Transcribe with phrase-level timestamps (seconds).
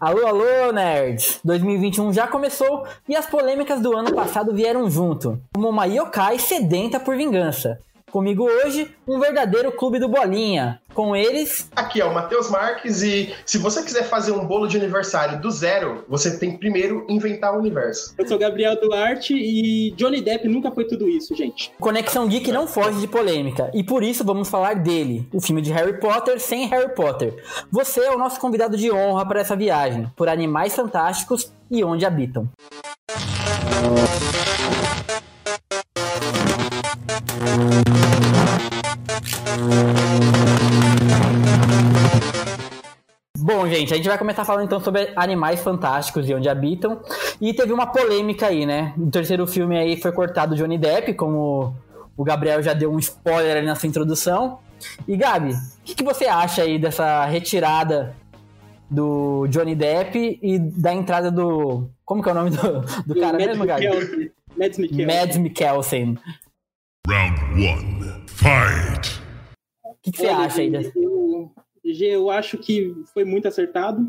[0.00, 1.38] Alô, alô, nerds!
[1.44, 7.16] 2021 já começou e as polêmicas do ano passado vieram junto, uma yokai sedenta por
[7.16, 7.78] vingança.
[8.12, 10.78] Comigo hoje, um verdadeiro clube do Bolinha.
[10.92, 11.70] Com eles.
[11.74, 15.50] Aqui é o Matheus Marques e se você quiser fazer um bolo de aniversário do
[15.50, 18.14] zero, você tem que primeiro inventar o universo.
[18.18, 21.72] Eu sou Gabriel Duarte e Johnny Depp nunca foi tudo isso, gente.
[21.80, 25.72] Conexão Geek não foge de polêmica e por isso vamos falar dele, o filme de
[25.72, 27.42] Harry Potter sem Harry Potter.
[27.70, 32.04] Você é o nosso convidado de honra para essa viagem, por animais fantásticos e onde
[32.04, 32.46] habitam.
[33.80, 34.31] Bom,
[43.72, 47.00] gente, a gente vai começar falando então sobre animais fantásticos e onde habitam.
[47.40, 48.94] E teve uma polêmica aí, né?
[48.96, 51.74] O terceiro filme aí foi cortado Johnny Depp, como
[52.16, 54.58] o Gabriel já deu um spoiler ali nessa introdução.
[55.06, 58.14] E Gabi, o que, que, você acha aí dessa retirada
[58.90, 61.88] do Johnny Depp e da entrada do.
[62.04, 64.32] Como que é o nome do, do cara Mads mesmo, Gabi?
[64.56, 65.06] Mads Mikkelsen.
[65.06, 66.18] Mads Mikkelsen.
[67.08, 68.26] Round 1.
[68.26, 69.22] Fight!
[69.84, 70.92] O que, que você acha aí dessa?
[70.96, 71.52] eu
[72.30, 74.06] acho que foi muito acertado.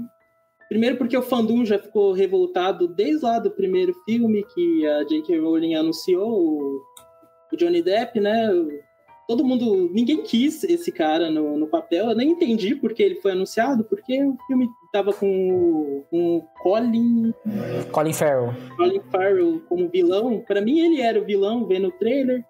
[0.69, 5.39] Primeiro porque o fandom já ficou revoltado desde lá do primeiro filme que a J.K.
[5.39, 6.81] Rowling anunciou o,
[7.55, 8.49] Johnny Depp, né?
[9.27, 12.09] Todo mundo, ninguém quis esse cara no, no papel.
[12.09, 17.33] Eu nem entendi porque ele foi anunciado, porque o filme tava com, com o Colin...
[17.91, 18.53] Colin Farrell.
[18.75, 20.44] Colin Farrell como vilão.
[20.45, 22.44] Para mim ele era o vilão, vendo o trailer.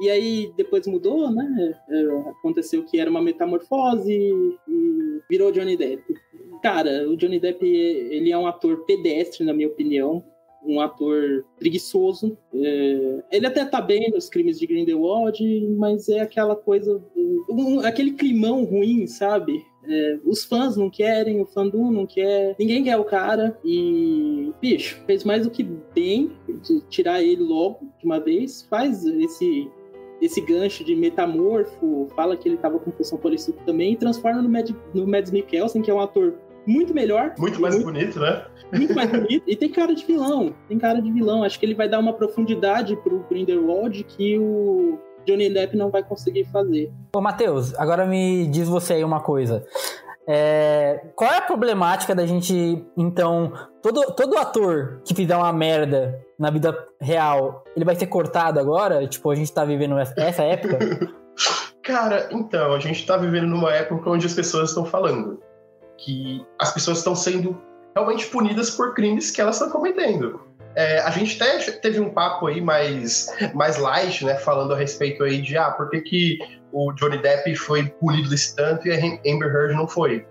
[0.00, 1.74] E aí depois mudou, né?
[1.88, 6.02] É, aconteceu que era uma metamorfose e virou Johnny Depp.
[6.62, 10.24] Cara, o Johnny Depp, ele é um ator pedestre, na minha opinião.
[10.66, 12.38] Um ator preguiçoso.
[12.54, 13.22] É...
[13.30, 15.38] ele até tá bem nos crimes de Grindelwald,
[15.76, 17.02] mas é aquela coisa...
[17.50, 19.62] Um, aquele climão ruim, sabe?
[19.86, 23.58] É, os fãs não querem, o fandom não quer, ninguém quer o cara.
[23.62, 26.32] E, bicho, fez mais do que bem
[26.88, 28.62] tirar ele logo de uma vez.
[28.62, 29.68] Faz esse
[30.24, 34.48] esse gancho de metamorfo, fala que ele tava com poção policíaca também, e transforma no,
[34.48, 36.34] Mad, no Mads Mikkelsen, que é um ator
[36.66, 37.34] muito melhor.
[37.38, 38.46] Muito mais muito, bonito, né?
[38.72, 39.44] Muito mais bonito.
[39.46, 40.54] E tem cara de vilão.
[40.66, 41.42] Tem cara de vilão.
[41.42, 46.02] Acho que ele vai dar uma profundidade pro Grindelwald que o Johnny Depp não vai
[46.02, 46.90] conseguir fazer.
[47.14, 49.66] Ô, Matheus, agora me diz você aí uma coisa.
[50.26, 53.52] É, qual é a problemática da gente, então,
[53.82, 59.06] todo, todo ator que fizer uma merda na vida real, ele vai ser cortado agora?
[59.06, 60.78] Tipo, a gente tá vivendo essa época?
[61.82, 65.38] Cara, então, a gente tá vivendo numa época onde as pessoas estão falando
[65.98, 67.60] que as pessoas estão sendo
[67.94, 70.40] realmente punidas por crimes que elas estão cometendo.
[70.74, 75.22] É, a gente até teve um papo aí mais, mais light, né, falando a respeito
[75.22, 76.38] aí de, ah, por que, que
[76.74, 78.96] o Johnny Depp foi punido desse tanto e a
[79.32, 80.26] Amber Heard não foi?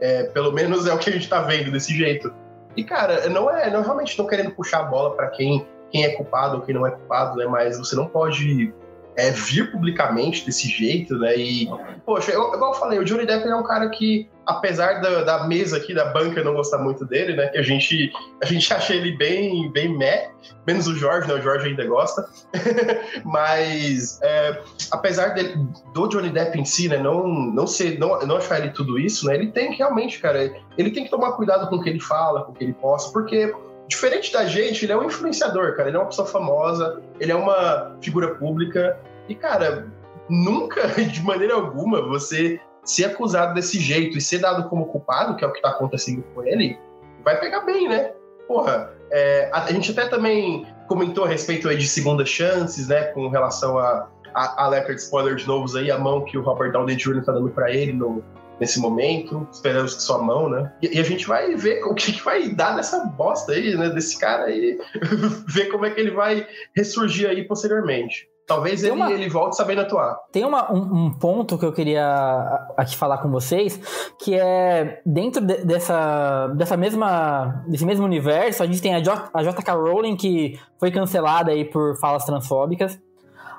[0.00, 2.32] É, pelo menos é o que a gente tá vendo desse jeito.
[2.76, 6.10] E, cara, não é, não realmente estão querendo puxar a bola para quem, quem é
[6.10, 8.72] culpado ou quem não é culpado, né, mas você não pode
[9.16, 11.36] é, vir publicamente desse jeito, né?
[11.36, 11.68] E,
[12.06, 15.46] poxa, eu, igual eu falei, o Johnny Depp é um cara que, apesar da, da
[15.46, 17.48] mesa aqui, da banca não gostar muito dele, né?
[17.48, 18.10] Que a gente,
[18.42, 20.30] a gente acha ele bem, bem meh,
[20.66, 21.34] menos o Jorge, né?
[21.34, 22.26] O Jorge ainda gosta.
[23.24, 24.58] Mas, é,
[24.90, 25.54] apesar dele,
[25.92, 26.96] do Johnny Depp em si, né?
[26.96, 29.34] Não, não, ser, não, não achar ele tudo isso, né?
[29.34, 32.44] Ele tem que realmente, cara, ele tem que tomar cuidado com o que ele fala,
[32.44, 33.54] com o que ele posta, porque
[33.86, 35.88] diferente da gente, ele é um influenciador, cara.
[35.90, 38.98] Ele é uma pessoa famosa, ele é uma figura pública.
[39.28, 39.86] E, cara,
[40.28, 42.58] nunca, de maneira alguma, você
[42.90, 46.24] ser acusado desse jeito e ser dado como culpado, que é o que tá acontecendo
[46.34, 46.78] com ele,
[47.24, 48.12] vai pegar bem, né?
[48.46, 53.04] Porra, é, a, a, gente até também comentou a respeito aí de segundas chances, né?
[53.04, 56.96] Com relação a, a alerta de spoilers novos aí, a mão que o Robert Downey
[56.96, 57.22] Jr.
[57.24, 58.24] tá dando pra ele no,
[58.58, 60.72] nesse momento, esperamos que sua mão, né?
[60.82, 63.90] E, e, a gente vai ver o que, que vai dar nessa bosta aí, né?
[63.90, 64.78] Desse cara aí,
[65.46, 68.28] ver como é que ele vai ressurgir aí posteriormente.
[68.48, 69.12] Talvez ele, uma...
[69.12, 70.16] ele volte sabendo atuar.
[70.32, 73.78] Tem uma, um, um, ponto que eu queria aqui falar com vocês,
[74.18, 79.28] que é dentro de, dessa, dessa mesma, desse mesmo universo, a gente tem a, J,
[79.34, 82.98] a JK Rowling, que foi cancelada aí por falas transfóbicas.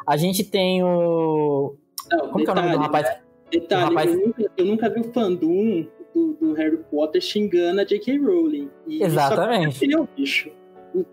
[0.08, 1.76] A gente tem o...
[2.12, 3.18] Não, Como detalhe, que é o nome do rapaz?
[3.52, 4.12] Detalhe, rapaz...
[4.12, 5.86] eu, nunca, eu nunca vi o fandom
[6.16, 8.18] do, do, Harry Potter xingando a J.K.
[8.18, 8.72] Rowling.
[8.88, 9.86] E Exatamente.
[9.86, 10.50] Ele é o bicho.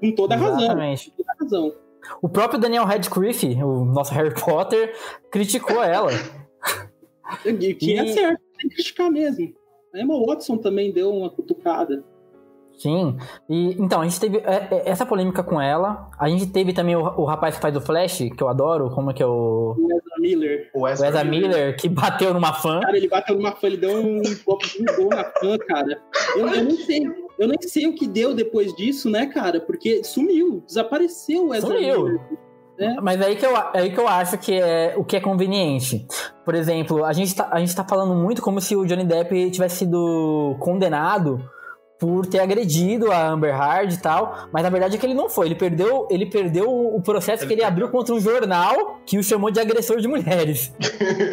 [0.00, 0.60] Com toda a razão.
[0.60, 1.10] Exatamente.
[1.10, 1.85] Com toda a razão.
[2.20, 4.94] O próprio Daniel Radcliffe, o nosso Harry Potter,
[5.30, 6.10] criticou ela.
[7.78, 9.52] Que é certo, tem que criticar mesmo.
[9.94, 12.04] A Emma Watson também deu uma cutucada.
[12.78, 13.16] Sim,
[13.48, 16.10] e então, a gente teve é, é, essa polêmica com ela.
[16.18, 19.10] A gente teve também o, o rapaz que faz o Flash, que eu adoro, como
[19.10, 19.74] é que é o.
[20.18, 20.70] Miller.
[20.74, 21.48] O Ezra, Ezra Miller.
[21.48, 21.76] Miller.
[21.76, 22.80] que bateu numa fã.
[22.80, 26.02] Cara, ele bateu numa fã, ele deu um copo de gol na fã, cara.
[26.36, 27.02] Eu, eu não sei.
[27.38, 29.60] Eu nem sei o que deu depois disso, né, cara?
[29.60, 32.04] Porque sumiu, desapareceu o Ezra sumiu.
[32.04, 32.20] Miller.
[32.78, 33.00] É.
[33.00, 36.06] Mas aí que, eu, aí que eu acho que é o que é conveniente.
[36.44, 39.50] Por exemplo, a gente, tá, a gente tá falando muito como se o Johnny Depp
[39.50, 41.40] tivesse sido condenado
[41.98, 45.30] por ter agredido a Amber Heard e tal, mas na verdade é que ele não
[45.30, 45.46] foi.
[45.46, 49.50] Ele perdeu, ele perdeu o processo que ele abriu contra um jornal que o chamou
[49.50, 50.74] de agressor de mulheres.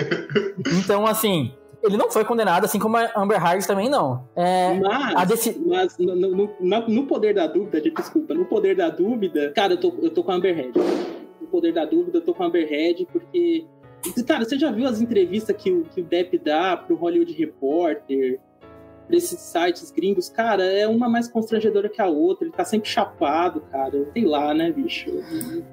[0.82, 1.54] então, assim,
[1.84, 4.26] ele não foi condenado, assim como a Amber Heard também não.
[4.36, 5.62] É, mas, deci...
[5.66, 9.80] mas no, no, no, no, poder da dúvida, desculpa, no poder da dúvida, cara, eu
[9.80, 10.74] tô, eu tô com a Amber Heard.
[11.42, 13.66] No poder da dúvida, eu tô com a Amber Heard, porque.
[14.28, 18.40] Cara, você já viu as entrevistas que o, que o Depp dá pro Hollywood Reporter?
[19.10, 22.46] Desses sites gringos, cara, é uma mais constrangedora que a outra.
[22.46, 24.08] Ele tá sempre chapado, cara.
[24.14, 25.10] Sei lá, né, bicho?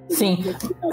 [0.09, 0.38] Sim.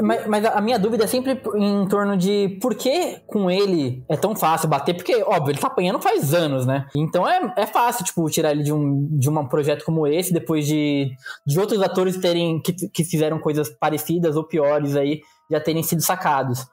[0.01, 4.15] Mas, mas, a minha dúvida é sempre em torno de por que com ele é
[4.15, 4.95] tão fácil bater?
[4.95, 6.87] Porque, óbvio, ele tá apanhando faz anos, né?
[6.95, 10.65] Então é, é fácil, tipo, tirar ele de um, de um projeto como esse, depois
[10.65, 11.11] de,
[11.45, 16.01] de outros atores terem que, que fizeram coisas parecidas ou piores aí, já terem sido
[16.01, 16.65] sacados.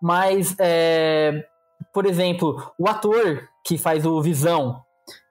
[0.00, 1.44] Mas, é,
[1.92, 4.82] por exemplo, o ator que faz o Visão,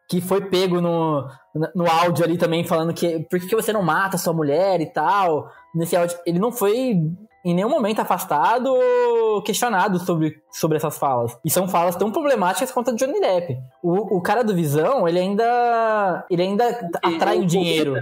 [0.07, 1.27] que foi pego no,
[1.75, 5.51] no áudio ali também falando que por que você não mata sua mulher e tal.
[5.75, 6.97] Nesse áudio, ele não foi
[7.45, 11.37] em nenhum momento afastado ou questionado sobre, sobre essas falas.
[11.43, 13.57] E são falas tão problemáticas quanto a de Johnny Depp.
[13.83, 17.95] O, o cara do Visão, ele ainda ele ainda atrai o dinheiro.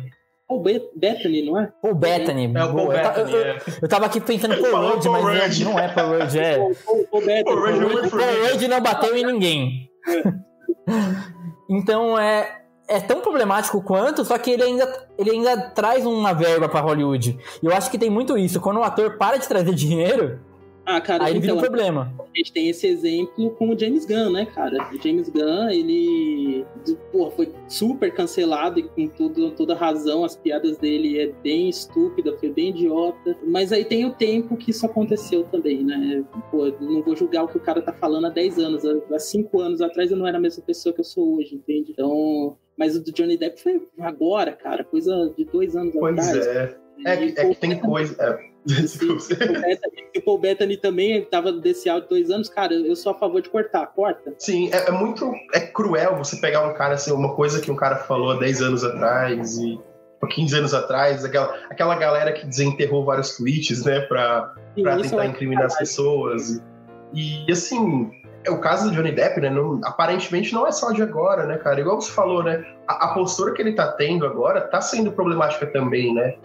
[0.48, 1.72] O Bethany, não é?
[1.82, 2.46] O Bethany.
[2.56, 5.80] É o Paul Bethany, eu, eu, eu, tava aqui pensando Paul Rudd, mas não, não
[5.80, 6.58] é Paul Rudd, é.
[6.58, 8.10] Paul Rudd.
[8.12, 9.90] Paul Rudd não bateu em ninguém.
[11.70, 16.70] Então é, é tão problemático quanto, só que ele ainda, ele ainda traz uma verba
[16.70, 17.38] para Hollywood.
[17.62, 18.62] E eu acho que tem muito isso.
[18.62, 20.40] Quando o ator para de trazer dinheiro,
[20.86, 22.14] ah, cara, aí então, um problema.
[22.20, 24.88] A gente tem esse exemplo com o James Gunn, né, cara?
[24.94, 26.64] O James Gunn, ele
[27.12, 32.38] pô, foi super cancelado e com tudo, toda razão, as piadas dele é bem estúpida,
[32.38, 33.36] foi bem idiota.
[33.44, 36.24] Mas aí tem o tempo que isso aconteceu também, né?
[36.52, 38.84] Pô, não vou julgar o que o cara tá falando há 10 anos.
[38.86, 41.92] Há 5 anos atrás eu não era a mesma pessoa que eu sou hoje, entende?
[41.92, 42.58] Então.
[42.78, 46.46] Mas o do Johnny Depp foi agora, cara, coisa de dois anos pois atrás.
[46.46, 46.78] Pois é.
[47.06, 48.16] É, é que tem coisa.
[48.22, 53.16] É se o Paul Bettany também estava desse áudio dois anos, cara, eu sou a
[53.16, 54.34] favor de cortar, corta.
[54.38, 57.76] Sim, é, é, muito é cruel você pegar um cara assim, uma coisa que um
[57.76, 59.80] cara falou há 10 anos atrás e
[60.28, 65.26] 15 anos atrás, aquela, aquela galera que desenterrou vários tweets, né, pra, Sim, pra tentar
[65.26, 66.62] é incriminar as pessoas.
[67.14, 68.12] E, e, assim,
[68.44, 71.58] é o caso do Johnny Depp, né, não, aparentemente não é só de agora, né,
[71.58, 71.80] cara?
[71.80, 75.68] Igual você falou, né, a, a postura que ele tá tendo agora tá sendo problemática
[75.68, 76.36] também, né?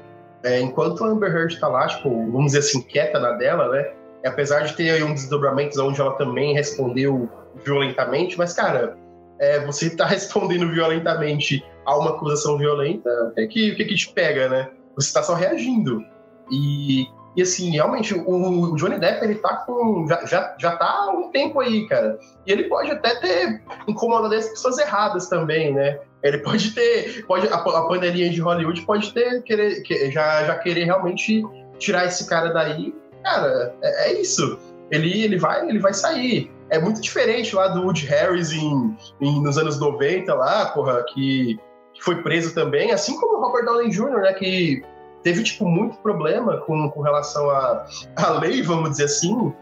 [0.42, 3.92] É, enquanto a Amber Heard tá lá, tipo, vamos dizer assim, quieta na dela, né?
[4.24, 7.28] E apesar de ter aí um desdobramento onde ela também respondeu
[7.64, 8.96] violentamente, mas, cara,
[9.38, 14.12] é, você tá respondendo violentamente a uma acusação violenta, o que, que, que, que te
[14.12, 14.70] pega, né?
[14.96, 16.04] Você tá só reagindo.
[16.50, 20.06] E, e assim, realmente, o, o Johnny Depp, ele tá com.
[20.06, 22.18] Já, já, já tá há um tempo aí, cara.
[22.46, 25.98] E ele pode até ter incomodado as pessoas erradas também, né?
[26.22, 30.58] Ele pode ter, pode a, a panelinha de Hollywood pode ter querer, que, já, já
[30.58, 31.42] querer realmente
[31.78, 32.94] tirar esse cara daí.
[33.24, 34.58] Cara, é, é, isso.
[34.90, 36.50] Ele, ele vai, ele vai sair.
[36.68, 41.58] É muito diferente lá do Woody Harris em, em nos anos 90 lá, porra, que,
[41.94, 44.82] que foi preso também, assim como o Robert Downey Jr., né, que
[45.22, 47.86] teve tipo muito problema com, com relação à,
[48.16, 49.52] à lei, vamos dizer assim.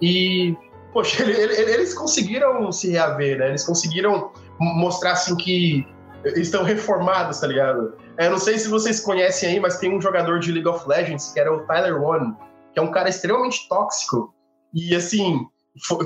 [0.00, 0.56] E
[0.92, 3.48] poxa, ele, ele, eles conseguiram se reaver, né?
[3.48, 5.86] Eles conseguiram mostrar assim que
[6.24, 7.94] estão reformados, tá ligado?
[8.16, 10.88] É, eu não sei se vocês conhecem aí, mas tem um jogador de League of
[10.88, 12.34] Legends que era o Tyler One,
[12.72, 14.34] que é um cara extremamente tóxico.
[14.74, 15.46] E assim,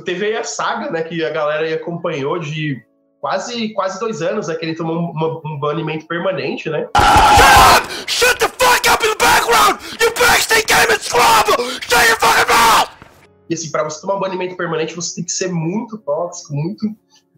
[0.05, 2.83] teve aí a saga, né, que a galera acompanhou de
[3.21, 6.89] quase, quase dois anos, né, que ele tomou uma, um banimento permanente, né?
[8.07, 9.81] Shut the fuck up in the background!
[10.01, 12.91] You backstage game Shut your fucking mouth!
[13.49, 16.87] E assim, pra você tomar um banimento permanente, você tem que ser muito tóxico, muito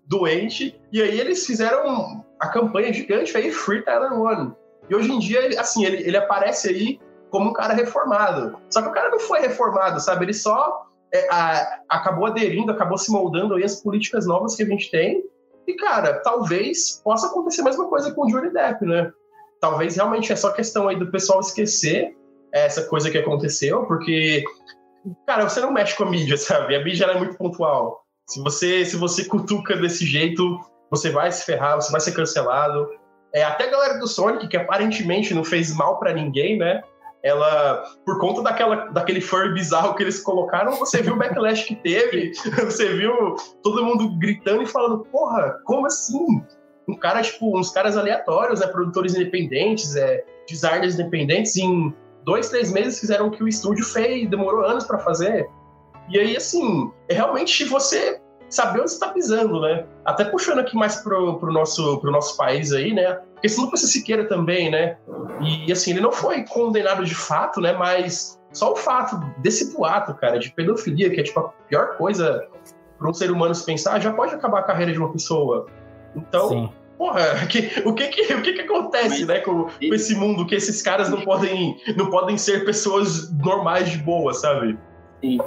[0.07, 0.81] doente.
[0.93, 4.53] E aí eles fizeram a campanha gigante aí, Free Tyler One.
[4.89, 8.59] E hoje em dia, assim, ele, ele aparece aí como um cara reformado.
[8.71, 10.25] Só que o cara não foi reformado, sabe?
[10.25, 14.67] Ele só é, a, acabou aderindo, acabou se moldando aí as políticas novas que a
[14.67, 15.25] gente tem.
[15.67, 19.11] E, cara, talvez possa acontecer a mesma coisa com o Johnny Depp, né?
[19.61, 22.15] Talvez realmente é só questão aí do pessoal esquecer
[22.53, 24.45] essa coisa que aconteceu, porque,
[25.27, 26.77] cara, você não mexe com a mídia, sabe?
[26.77, 28.04] A mídia é muito pontual.
[28.27, 30.59] Se você, se você cutuca desse jeito,
[30.91, 32.89] você vai se ferrar, você vai ser cancelado.
[33.35, 36.83] É, até a galera do Sonic, que aparentemente não fez mal para ninguém, né?
[37.25, 41.75] ela, por conta daquela, daquele furry bizarro que eles colocaram, você viu o backlash que
[41.75, 46.45] teve, você viu todo mundo gritando e falando, porra, como assim?
[46.87, 51.95] Um cara, tipo, uns caras aleatórios, né, produtores independentes, é, designers independentes, em
[52.27, 55.49] dois, três meses fizeram o que o estúdio fez, demorou anos para fazer.
[56.09, 59.85] E aí, assim, é realmente você saber onde está pisando, né?
[60.05, 63.21] Até puxando aqui mais pro, pro, nosso, pro nosso país aí, né?
[63.35, 64.97] Porque se Lucas Siqueira também, né?
[65.41, 67.73] E, assim, ele não foi condenado de fato, né?
[67.73, 72.47] Mas só o fato desse boato, cara, de pedofilia, que é tipo a pior coisa
[72.99, 75.67] para um ser humano se pensar, já pode acabar a carreira de uma pessoa.
[76.15, 76.71] Então, Sim.
[76.97, 80.55] porra, que, o, que, que, o que, que acontece, né, com, com, esse mundo que
[80.55, 84.79] esses caras não podem, não podem ser pessoas normais de boa, sabe?
[85.21, 85.39] Sim.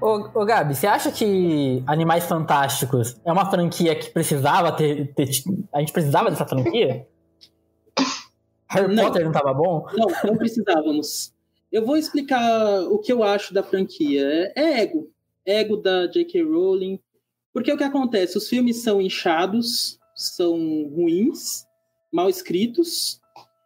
[0.00, 5.12] Ô, ô Gabi, você acha que Animais Fantásticos é uma franquia que precisava ter.
[5.14, 5.28] ter
[5.72, 7.06] a gente precisava dessa franquia?
[8.70, 9.86] Harry não, Potter não tava bom?
[9.94, 11.32] Não, não precisávamos.
[11.70, 14.22] Eu vou explicar o que eu acho da franquia.
[14.24, 15.10] É, é ego.
[15.44, 16.42] Ego da J.K.
[16.42, 17.00] Rowling.
[17.52, 18.36] Porque o que acontece?
[18.38, 20.54] Os filmes são inchados, são
[20.94, 21.64] ruins,
[22.12, 23.20] mal escritos,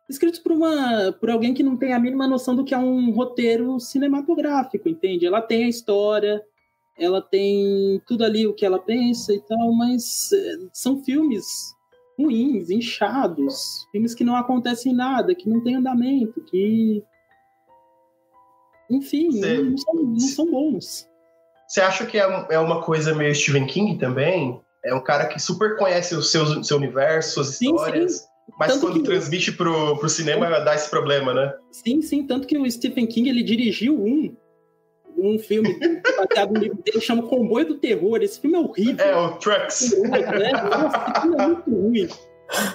[0.09, 3.11] escritos por uma por alguém que não tem a mínima noção do que é um
[3.13, 5.27] roteiro cinematográfico, entende?
[5.27, 6.43] Ela tem a história,
[6.99, 11.45] ela tem tudo ali o que ela pensa e tal, mas eh, são filmes
[12.19, 17.03] ruins, inchados, filmes que não acontecem nada, que não tem andamento, que
[18.91, 21.09] enfim, não, não, são, não são bons.
[21.67, 24.61] Você acha que é, é uma coisa meio Stephen King também?
[24.85, 28.19] É um cara que super conhece o seu, seu universo, suas histórias.
[28.19, 28.32] Sim.
[28.59, 29.05] Mas tanto quando que...
[29.05, 31.55] transmite pro, pro cinema dá esse problema, né?
[31.71, 32.27] Sim, sim.
[32.27, 34.35] Tanto que o Stephen King ele dirigiu um,
[35.17, 35.79] um filme
[36.17, 38.19] baseado no livro dele, chama Comboio do Terror.
[38.23, 39.05] Esse filme é horrível.
[39.05, 39.99] É, o Trucks.
[40.01, 40.53] Né?
[40.53, 42.09] Nossa, esse filme é muito ruim.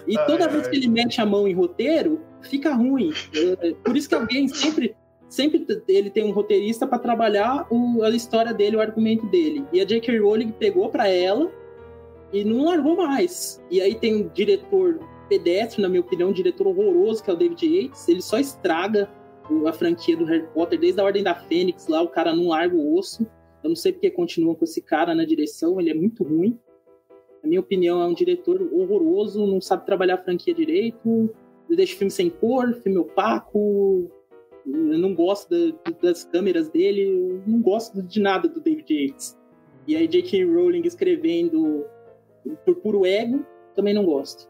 [0.07, 0.71] E toda ai, vez ai.
[0.71, 3.13] que ele mete a mão em roteiro, fica ruim.
[3.35, 4.95] É, por isso que alguém sempre
[5.29, 9.65] sempre ele tem um roteirista para trabalhar o, a história dele, o argumento dele.
[9.73, 10.19] E a J.K.
[10.19, 11.51] Rowling pegou para ela
[12.31, 13.61] e não largou mais.
[13.69, 17.37] E aí tem um diretor pedestre, na minha opinião, um diretor horroroso, que é o
[17.37, 18.07] David Yates.
[18.07, 19.09] Ele só estraga
[19.65, 22.75] a franquia do Harry Potter, desde a Ordem da Fênix lá, o cara não larga
[22.75, 23.25] o osso.
[23.63, 26.59] Eu não sei porque continuam com esse cara na direção, ele é muito ruim.
[27.41, 31.29] Na minha opinião, é um diretor horroroso, não sabe trabalhar a franquia direito,
[31.69, 34.11] deixa o filme sem cor, filme opaco.
[34.65, 39.37] Eu não gosto da, das câmeras dele, eu não gosto de nada do David Yates.
[39.87, 40.43] E aí, J.K.
[40.43, 41.85] Rowling escrevendo
[42.65, 44.49] por puro ego, também não gosto.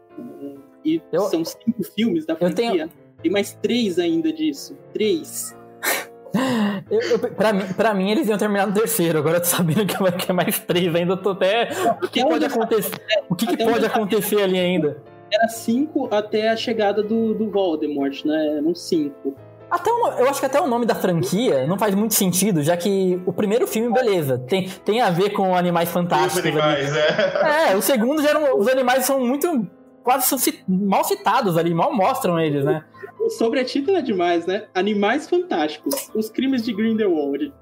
[0.84, 2.70] E eu, são cinco filmes da franquia.
[2.70, 2.90] Tenho...
[3.22, 4.76] Tem mais três ainda disso.
[4.92, 5.56] Três.
[6.90, 9.18] eu, eu, pra, mim, pra mim, eles iam terminar no terceiro.
[9.18, 11.14] Agora eu tô sabendo que vai ter mais três ainda.
[11.14, 11.68] Eu tô até.
[12.02, 13.00] O que, pode acontecer?
[13.28, 15.02] O que, que pode acontecer ali ainda?
[15.30, 18.58] Era cinco até a chegada do, do Voldemort, né?
[18.58, 19.34] Eram cinco.
[19.70, 22.74] Até o, eu acho que até o nome da franquia não faz muito sentido, já
[22.74, 26.38] que o primeiro filme, beleza, tem, tem a ver com animais fantásticos.
[26.38, 27.72] Os animais, é.
[27.72, 27.76] é.
[27.76, 29.66] o segundo já eram, os animais são muito
[30.08, 32.82] quase mal citados ali, mal mostram eles, né?
[33.20, 34.64] O sobretítulo é demais, né?
[34.74, 37.52] Animais Fantásticos, os crimes de Grindelwald.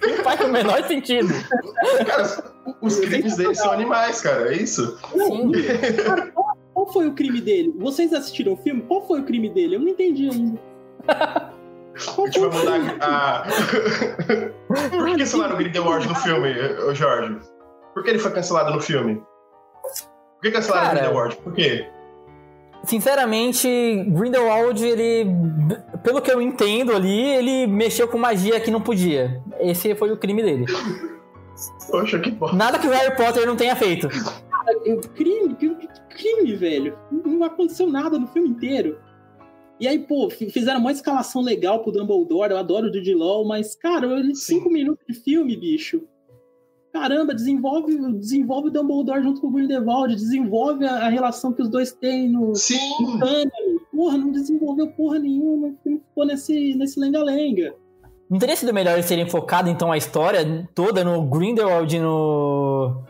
[0.00, 1.28] Não faz o menor sentido.
[2.06, 4.96] Cara, os crimes deles são animais, cara, é isso?
[5.10, 5.50] Sim.
[6.04, 7.74] Cara, qual, qual foi o crime dele?
[7.76, 8.82] Vocês assistiram o filme?
[8.82, 9.74] Qual foi o crime dele?
[9.74, 10.60] Eu não entendi ainda.
[11.08, 11.50] A
[12.26, 13.42] gente vai mudar a.
[14.88, 16.54] Por que cancelaram o Grindelwald no filme,
[16.94, 17.40] Jorge?
[17.92, 19.20] Por que ele foi cancelado no filme?
[20.38, 21.36] Por que cancelaram Cara, Grindelwald?
[21.36, 21.86] Por quê?
[22.84, 23.68] Sinceramente,
[24.08, 25.26] Grindelwald, ele.
[26.04, 29.42] Pelo que eu entendo ali, ele mexeu com magia que não podia.
[29.58, 30.64] Esse foi o crime dele.
[31.90, 32.52] Poxa, que bom.
[32.52, 34.08] Nada que o Harry Potter não tenha feito.
[35.14, 35.56] crime,
[36.08, 36.96] crime, velho.
[37.10, 39.00] Não aconteceu nada no filme inteiro.
[39.80, 42.52] E aí, pô, fizeram uma escalação legal pro Dumbledore.
[42.52, 46.06] Eu adoro o Jude Law, mas, cara, cinco minutos de filme, bicho
[46.92, 51.68] caramba, desenvolve, desenvolve o Dumbledore junto com o Grindelwald, desenvolve a, a relação que os
[51.68, 52.78] dois têm no, Sim.
[53.00, 53.18] no
[53.94, 57.74] Porra, não desenvolveu porra nenhuma, ficou nesse, nesse lenga-lenga.
[58.30, 63.02] Não teria sido melhor eles terem focado, então, a história toda no Grindelwald e no...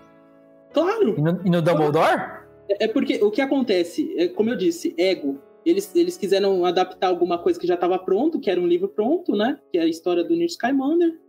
[0.73, 1.15] Claro!
[1.19, 2.39] E no, e no Dumbledore?
[2.71, 5.39] É, é porque o que acontece, é, como eu disse, ego.
[5.67, 9.37] Eles, eles quiseram adaptar alguma coisa que já estava pronto, que era um livro pronto,
[9.37, 9.59] né?
[9.71, 11.28] Que é a história do Newt Scamander é,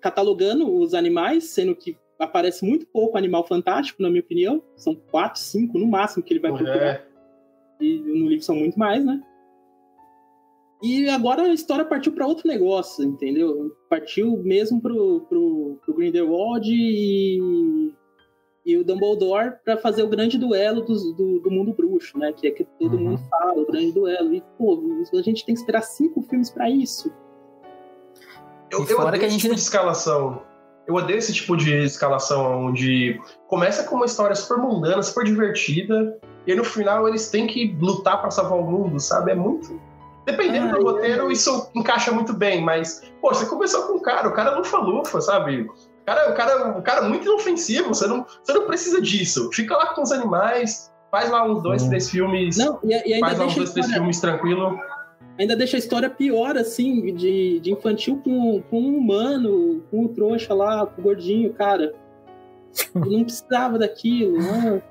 [0.00, 4.62] catalogando os animais, sendo que aparece muito pouco animal fantástico, na minha opinião.
[4.76, 6.86] São quatro, cinco no máximo que ele vai procurar.
[6.86, 7.06] É.
[7.80, 9.20] E no livro são muito mais, né?
[10.82, 13.70] E agora a história partiu para outro negócio, entendeu?
[13.88, 17.92] Partiu mesmo pro, pro, pro Grindelwald e,
[18.64, 22.32] e o Dumbledore para fazer o grande duelo do, do, do, mundo bruxo, né?
[22.32, 23.04] Que é que todo uhum.
[23.04, 24.34] mundo fala, o grande duelo.
[24.34, 24.82] E, pô,
[25.14, 27.10] a gente tem que esperar cinco filmes para isso.
[28.70, 30.42] Eu, eu odeio esse tipo de escalação.
[30.86, 36.16] Eu odeio esse tipo de escalação onde começa com uma história super mundana, super divertida,
[36.46, 39.32] e aí no final eles têm que lutar para salvar o mundo, sabe?
[39.32, 39.80] É muito.
[40.24, 41.32] Dependendo ah, do roteiro, é.
[41.32, 45.62] isso encaixa muito bem, mas, pô, você começou com um cara, o cara lufa-lufa, sabe?
[45.62, 49.50] O cara, o, cara, o cara muito inofensivo, você não, você não precisa disso.
[49.52, 51.88] Fica lá com os animais, faz lá uns dois, hum.
[51.88, 52.56] três filmes.
[52.58, 54.78] Não, e, e faz lá uns dois, três filmes tranquilo
[55.38, 60.08] ainda deixa a história pior, assim, de, de infantil com, com um humano, com o
[60.08, 61.94] trouxa lá, com o gordinho, cara.
[62.94, 64.82] não precisava daquilo, né?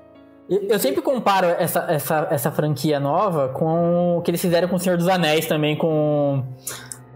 [0.48, 4.78] Eu sempre comparo essa, essa, essa franquia nova com o que eles fizeram com o
[4.78, 6.44] Senhor dos Anéis também, com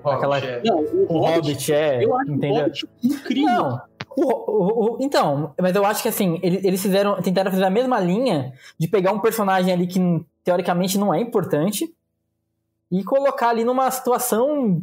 [0.03, 0.39] Hobbit, aquela.
[0.39, 0.61] É.
[0.65, 2.05] Não, o, o Hobbit, Hobbit, é.
[2.05, 2.57] Eu acho entendeu?
[2.57, 3.55] o Hobbit incrível.
[3.55, 3.83] Não,
[4.17, 7.71] o, o, o, então, mas eu acho que assim, eles, eles fizeram, tentaram fazer a
[7.71, 10.01] mesma linha de pegar um personagem ali que
[10.43, 11.89] teoricamente não é importante
[12.91, 14.83] e colocar ali numa situação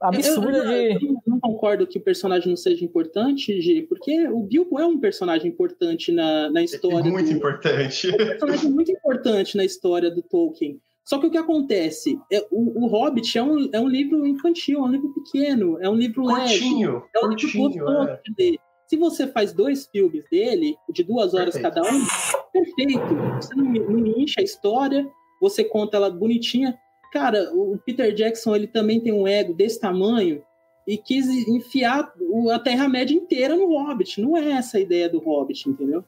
[0.00, 1.06] absurda eu, eu, de.
[1.06, 4.98] Eu não concordo que o personagem não seja importante, G, porque o Bilbo é um
[4.98, 7.08] personagem importante na, na história.
[7.08, 7.36] É muito do...
[7.36, 8.10] importante.
[8.10, 10.80] É um personagem muito importante na história do Tolkien.
[11.04, 12.20] Só que o que acontece?
[12.30, 15.88] É, o, o Hobbit é um, é um livro infantil, é um livro pequeno, é
[15.88, 17.06] um livro curtinho, leve.
[17.14, 18.20] É um curtinho, livro gostoso é.
[18.22, 18.58] de ler.
[18.86, 21.74] Se você faz dois filmes dele, de duas horas perfeito.
[21.74, 22.06] cada um,
[22.52, 23.14] perfeito.
[23.36, 25.06] Você não, não incha a história,
[25.40, 26.78] você conta ela bonitinha.
[27.12, 30.42] Cara, o Peter Jackson ele também tem um ego desse tamanho
[30.86, 32.12] e quis enfiar
[32.52, 34.20] a Terra-média inteira no Hobbit.
[34.20, 36.04] Não é essa a ideia do Hobbit, entendeu?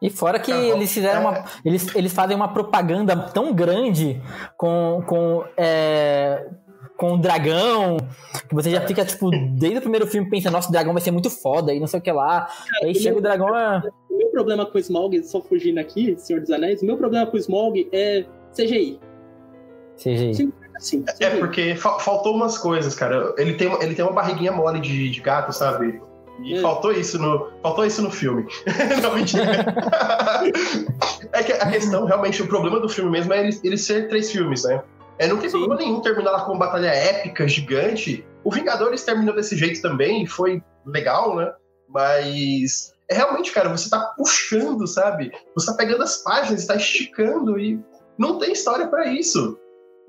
[0.00, 1.44] E fora que tá eles fizeram uma.
[1.64, 4.20] Eles, eles fazem uma propaganda tão grande
[4.56, 5.02] com.
[5.06, 6.50] com é,
[6.96, 7.96] com o dragão,
[8.48, 11.10] que você já fica, tipo, desde o primeiro filme pensando, nossa, o dragão vai ser
[11.10, 12.42] muito foda e não sei o que lá.
[12.42, 13.56] Cara, aí chega meu, o dragão.
[13.56, 13.82] É...
[14.08, 17.26] O meu problema com o Smaug, só fugindo aqui, Senhor dos Anéis, o meu problema
[17.26, 19.00] com o Smaug é CGI.
[19.96, 20.34] CGI.
[20.34, 23.34] Sim, sim, é porque fa faltou umas coisas, cara.
[23.38, 26.00] Ele tem, ele tem uma barriguinha mole de, de gato, sabe?
[26.42, 26.60] E é.
[26.60, 28.46] faltou isso no faltou isso no filme.
[29.02, 29.64] não, mentira.
[31.32, 34.30] é que a questão, realmente, o problema do filme mesmo é ele, ele ser três
[34.30, 34.82] filmes, né?
[35.18, 35.58] É, não tem Sim.
[35.58, 38.26] problema nenhum terminar lá com uma batalha épica, gigante.
[38.42, 41.52] O Vingadores terminou desse jeito também, foi legal, né?
[41.88, 45.30] Mas é realmente, cara, você tá puxando, sabe?
[45.54, 47.78] Você tá pegando as páginas, tá esticando e
[48.18, 49.58] não tem história para isso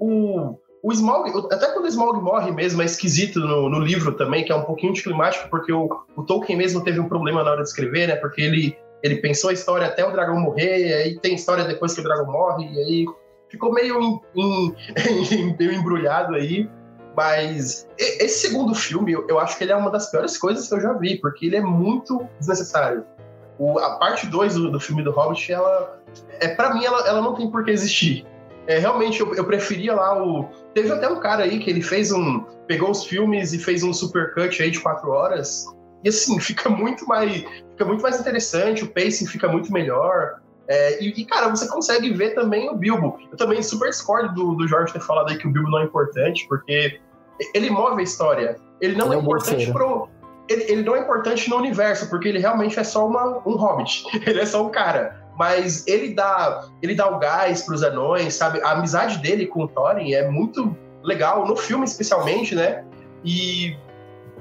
[0.03, 4.43] o, o Smaug, até quando o Smaug morre mesmo, é esquisito no, no livro também,
[4.43, 7.63] que é um pouquinho anticlimático, porque o, o, Tolkien mesmo teve um problema na hora
[7.63, 8.17] de escrever, né?
[8.17, 11.93] Porque ele, ele pensou a história até o dragão morrer, e aí tem história depois
[11.93, 13.05] que o dragão morre, e aí
[13.47, 14.75] ficou meio, em,
[15.31, 16.69] em, meio embrulhado aí.
[17.15, 20.81] Mas esse segundo filme, eu acho que ele é uma das piores coisas que eu
[20.81, 23.05] já vi, porque ele é muito desnecessário.
[23.59, 26.01] O, a parte 2 do, do, filme do Hobbit, ela.
[26.39, 28.25] É, para mim, ela, ela não tem por que existir.
[28.67, 30.49] É, realmente, eu, eu, preferia lá o.
[30.73, 32.41] Teve até um cara aí que ele fez um.
[32.67, 35.65] Pegou os filmes e fez um supercut aí de quatro horas.
[36.04, 37.43] E assim, fica muito mais.
[37.71, 40.39] Fica muito mais interessante, o pacing fica muito melhor.
[40.67, 43.19] É, e, e, cara, você consegue ver também o Bilbo.
[43.30, 45.84] Eu também super discordo do, do Jorge ter falado aí que o Bilbo não é
[45.84, 47.02] importante, porque
[47.54, 48.56] ele move a história.
[48.80, 50.10] Ele não ele é, é importante pro.
[50.47, 54.04] Ele, ele, não é importante no universo, porque ele realmente é só uma, um hobbit.
[54.28, 58.36] Ele é só um cara mas ele dá ele dá o gás para os anões,
[58.36, 58.62] sabe?
[58.62, 62.84] A amizade dele com o Thorin é muito legal, no filme especialmente, né?
[63.24, 63.76] E,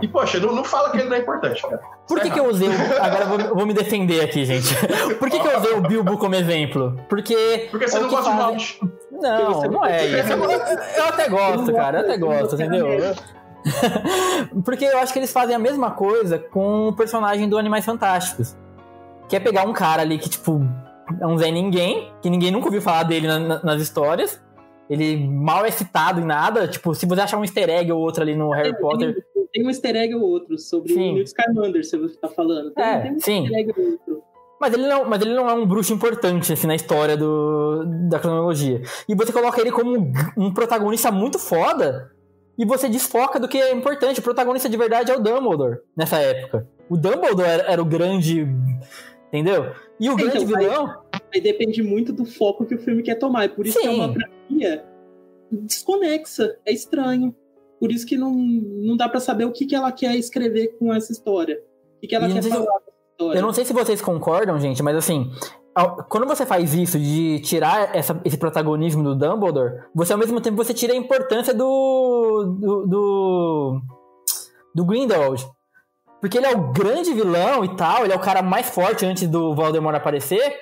[0.01, 1.81] e poxa, não, não fala que ele não é importante, cara.
[2.07, 2.69] Por que, que eu usei.
[3.01, 4.75] Agora vou, vou me defender aqui, gente.
[5.19, 6.99] Por que, que eu usei o Bilbo como exemplo?
[7.09, 7.69] Porque.
[7.71, 8.37] Porque você é não gosta faz...
[8.37, 8.81] de Hobbit.
[9.13, 10.33] Não, não é isso.
[10.33, 11.99] Eu, eu até gosto, cara.
[12.01, 12.87] Eu até gosto, entendeu?
[14.65, 18.57] Porque eu acho que eles fazem a mesma coisa com o personagem do Animais Fantásticos
[19.33, 20.61] que é pegar um cara ali que, tipo,
[21.21, 24.43] é um Zé Ninguém, que ninguém nunca ouviu falar dele na, na, nas histórias.
[24.91, 26.69] Ele mal é citado em nada.
[26.69, 29.15] Tipo, se você achar um easter egg ou outro ali no Harry tem, Potter.
[29.15, 31.11] Tem, tem, um easter egg ou outro sobre sim.
[31.11, 32.73] o Newt Scamander, se você tá falando.
[32.73, 33.43] Tem, é, tem um sim.
[33.43, 34.23] easter egg ou outro.
[34.61, 38.21] Mas ele, não, mas ele não é um bruxo importante assim, na história do, da
[38.21, 38.81] cronologia.
[39.09, 42.13] E você coloca ele como um, um protagonista muito foda
[42.57, 44.21] e você desfoca do que é importante.
[44.21, 46.69] O protagonista de verdade é o Dumbledore nessa época.
[46.89, 48.47] O Dumbledore era, era o grande
[49.33, 49.73] Entendeu?
[49.99, 51.03] E o grande então, vilão.
[51.33, 53.47] Aí, depende muito do foco que o filme quer tomar.
[53.47, 53.89] E por isso Sim.
[53.89, 54.85] que é uma franquia
[55.51, 56.59] desconexa.
[56.67, 57.35] É estranho.
[57.81, 60.93] Por isso que não, não dá para saber o que, que ela quer escrever com
[60.93, 61.63] essa história.
[61.97, 63.39] O que, que ela quer falar com essa história.
[63.39, 65.31] Eu não sei se vocês concordam, gente, mas assim,
[66.11, 70.57] quando você faz isso de tirar essa, esse protagonismo do Dumbledore, você ao mesmo tempo
[70.57, 73.81] você tira a importância do do, do,
[74.75, 75.47] do Grindelwald.
[76.23, 79.27] Porque ele é o grande vilão e tal, ele é o cara mais forte antes
[79.27, 80.57] do Voldemort aparecer.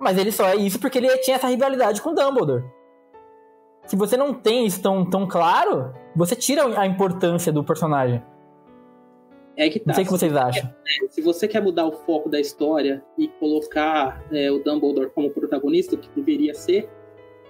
[0.00, 2.64] Mas ele só é isso porque ele tinha essa rivalidade com o Dumbledore.
[3.84, 8.22] Se você não tem isso tão, tão claro, você tira a importância do personagem.
[9.58, 9.88] É que tá.
[9.88, 10.70] Não sei o que vocês acham.
[10.70, 15.28] É, se você quer mudar o foco da história e colocar é, o Dumbledore como
[15.28, 16.88] protagonista, o que deveria ser,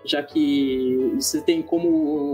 [0.04, 1.88] já que você tem como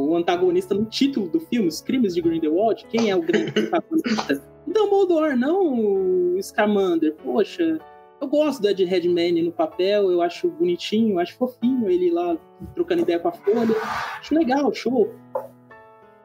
[0.09, 4.54] o antagonista no título do filme, Os Crimes de Grindelwald, quem é o grande protagonista?
[4.67, 7.15] Dumbledore, não o Scamander.
[7.23, 7.79] Poxa,
[8.21, 12.37] eu gosto do Ed Redmayne no papel, eu acho bonitinho, acho fofinho ele lá
[12.75, 13.77] trocando ideia com a Folha.
[14.19, 15.11] Acho legal, show.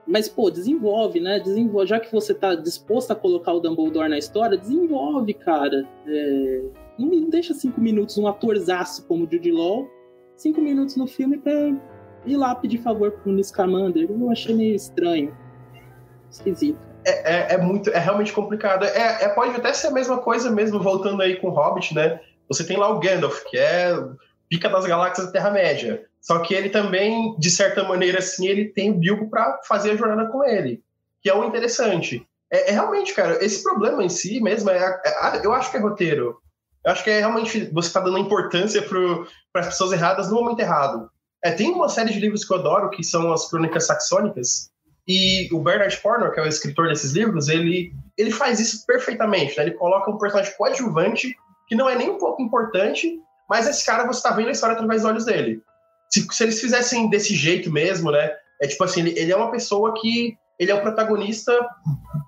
[0.07, 1.39] Mas, pô, desenvolve, né?
[1.39, 1.87] Desenvolve.
[1.87, 5.87] Já que você tá disposto a colocar o Dumbledore na história, desenvolve, cara.
[6.07, 6.61] É...
[6.97, 9.87] Não deixa cinco minutos um atorzaço como o Jude Law
[10.39, 11.51] cinco minutos no filme pra
[12.25, 14.09] ir lá pedir favor pro Niscamander.
[14.09, 15.35] Eu achei meio estranho.
[16.31, 16.88] Esquisito.
[17.09, 18.85] É, é, é, muito, é realmente complicado.
[18.85, 22.19] É, é, pode até ser a mesma coisa mesmo, voltando aí com o Hobbit, né?
[22.47, 23.93] Você tem lá o Gandalf, que é
[24.47, 26.05] pica das galáxias da Terra-média.
[26.21, 29.95] Só que ele também, de certa maneira, assim, ele tem o Bilbo para fazer a
[29.95, 30.83] jornada com ele,
[31.21, 32.25] que é o interessante.
[32.51, 35.79] É, é, realmente, cara, esse problema em si mesmo, é, é, eu acho que é
[35.79, 36.37] roteiro.
[36.83, 40.59] Eu acho que é realmente você está dando importância para as pessoas erradas no momento
[40.59, 41.09] errado.
[41.43, 44.71] É, tem uma série de livros que eu adoro, que são as Crônicas Saxônicas,
[45.11, 49.57] e o Bernard Pornor, que é o escritor desses livros, ele, ele faz isso perfeitamente.
[49.57, 49.63] Né?
[49.63, 51.35] Ele coloca um personagem coadjuvante,
[51.67, 53.19] que não é nem um pouco importante,
[53.49, 55.63] mas esse cara você está vendo a história através dos olhos dele.
[56.11, 58.31] Se, se, eles fizessem desse jeito mesmo, né?
[58.61, 61.57] É tipo assim, ele, ele, é uma pessoa que ele é o protagonista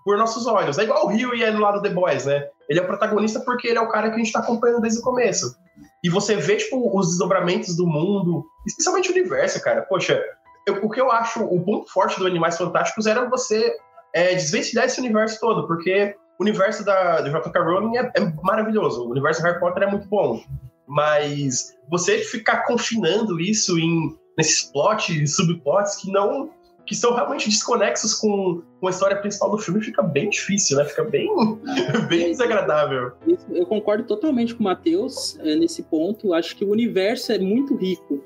[0.03, 0.79] por nossos olhos.
[0.79, 2.47] É igual o Rio e é no lado The Boys, né?
[2.67, 4.99] Ele é o protagonista porque ele é o cara que a gente tá acompanhando desde
[4.99, 5.55] o começo.
[6.03, 9.83] E você vê, tipo, os desdobramentos do mundo, especialmente o universo, cara.
[9.83, 10.19] Poxa,
[10.67, 13.75] eu, o que eu acho, o ponto forte do Animais Fantásticos era você
[14.13, 17.61] é, desvencilhar esse universo todo, porque o universo da, do J.K.
[17.61, 20.41] Rowling é, é maravilhoso, o universo Harry Potter é muito bom.
[20.87, 26.49] Mas você ficar confinando isso em nesses plots, subplots que não
[26.85, 30.83] que são realmente desconexos com, com a história principal do filme, fica bem difícil, né?
[30.85, 31.29] Fica bem,
[32.09, 33.13] bem desagradável.
[33.49, 36.33] Eu concordo totalmente com o Matheus é, nesse ponto.
[36.33, 38.21] Acho que o universo é muito rico.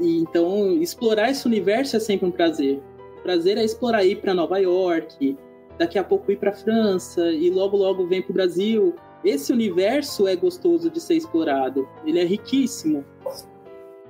[0.00, 2.80] E, então, explorar esse universo é sempre um prazer.
[3.22, 5.36] Prazer é explorar ir para Nova York,
[5.78, 8.94] daqui a pouco ir para França e logo logo vem para o Brasil.
[9.24, 11.88] Esse universo é gostoso de ser explorado.
[12.04, 13.04] Ele é riquíssimo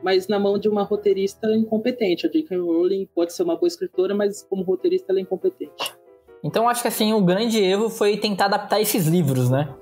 [0.02, 2.26] mas na mão de uma roteirista incompetente.
[2.26, 2.58] A J.K.
[2.58, 5.94] Rowling pode ser uma boa escritora, mas como roteirista ela é incompetente.
[6.42, 9.72] Então acho que assim, o grande erro foi tentar adaptar esses livros, né?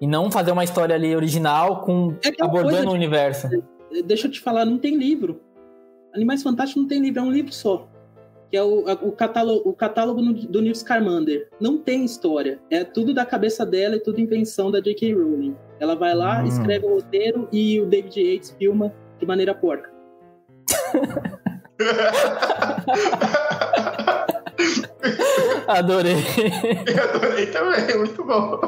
[0.00, 3.48] E não fazer uma história ali original com é abordando o universo.
[4.04, 5.40] Deixa eu te falar, não tem livro.
[6.14, 7.88] Animais Fantásticos não tem livro, é um livro só.
[8.50, 11.48] Que é o, o catálogo, o catálogo do Newt Scamander.
[11.60, 12.58] Não tem história.
[12.70, 15.14] É tudo da cabeça dela e tudo invenção da J.K.
[15.14, 15.54] Rowling.
[15.78, 16.46] Ela vai lá, hum.
[16.46, 19.92] escreve o roteiro e o David Yates filma de maneira porca.
[25.68, 26.16] Adorei.
[27.14, 28.60] adorei também, muito bom.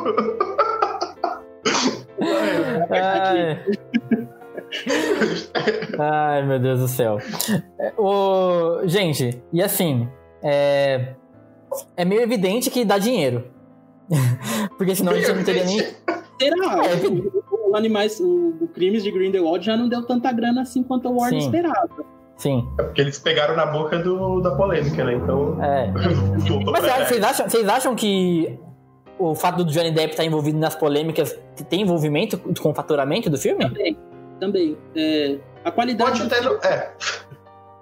[2.90, 3.58] Ai.
[5.98, 7.18] Ai, meu Deus do céu.
[7.98, 8.86] O...
[8.86, 10.08] Gente, e assim,
[10.42, 11.14] é...
[11.96, 13.44] é meio evidente que dá dinheiro.
[14.76, 15.78] Porque senão a gente não teria nem.
[15.78, 16.80] Será?
[16.86, 21.06] É, o Animais, o, o Crimes de Grindelwald já não deu tanta grana assim quanto
[21.06, 21.46] a Warner Sim.
[21.46, 22.04] esperava.
[22.36, 22.66] Sim.
[22.78, 25.14] É porque eles pegaram na boca do, da polêmica, né?
[25.14, 25.62] Então.
[25.62, 25.92] É.
[26.72, 28.58] Mas vocês acham, vocês acham que
[29.18, 33.36] o fato do Johnny Depp estar envolvido nas polêmicas tem envolvimento com o faturamento do
[33.36, 33.66] filme?
[33.66, 33.96] Também.
[34.40, 34.76] Também.
[34.96, 36.18] É, a qualidade.
[36.18, 36.42] Pode ter.
[36.42, 36.92] Filme, é.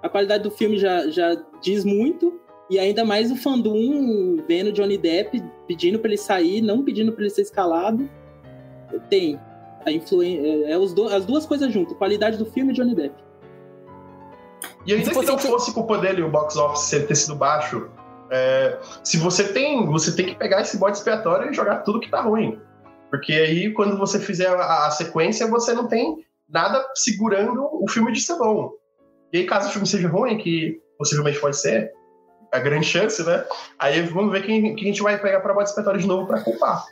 [0.03, 2.39] A qualidade do filme já, já diz muito.
[2.69, 7.23] E ainda mais o fandom vendo Johnny Depp pedindo para ele sair, não pedindo para
[7.23, 8.07] ele ser escalado.
[9.09, 9.39] Tem
[9.85, 10.41] a influência.
[10.41, 13.15] É, é os do, as duas coisas juntas, qualidade do filme e Johnny Depp.
[14.85, 17.89] E ainda que não fosse culpa dele o box office ter sido baixo,
[18.31, 22.09] é, se você tem, você tem que pegar esse bode expiatório e jogar tudo que
[22.09, 22.59] tá ruim.
[23.09, 28.11] Porque aí, quando você fizer a, a, sequência, você não tem nada segurando o filme
[28.11, 28.71] de ser bom.
[29.31, 31.91] E aí, caso o filme seja ruim, que possivelmente pode ser,
[32.51, 33.45] a grande chance, né?
[33.77, 36.41] Aí vamos ver quem, quem a gente vai pegar pra bode expiatório de novo para
[36.41, 36.83] culpar.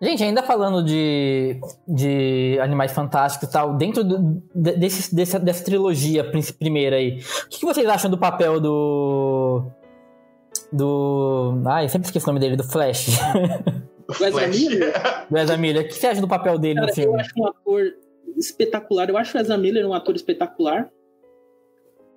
[0.00, 6.30] Gente, ainda falando de, de Animais Fantásticos e tal, dentro do, desse, dessa, dessa trilogia
[6.58, 9.64] primeira aí, o que, que, vocês acham do papel do.
[10.70, 11.62] Do.
[11.66, 13.18] Ai, sempre esqueço o nome dele, do Flash.
[14.06, 15.26] Do Ezra Miller?
[15.28, 15.84] Do Ezra Miller.
[15.84, 17.12] O que você acha do papel dele Cara, no filme?
[17.12, 17.92] Eu acho um ator
[18.36, 19.08] espetacular.
[19.08, 20.90] Eu acho o Ezra Miller um ator espetacular.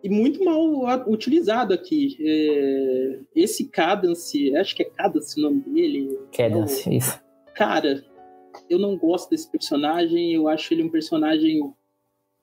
[0.04, 2.18] e muito mal utilizado aqui.
[2.22, 6.20] É, esse Cadence, acho que é Cadence o nome dele.
[6.32, 7.20] Cadence, isso.
[7.56, 8.04] Cara,
[8.70, 11.62] eu não gosto desse personagem, eu acho ele um personagem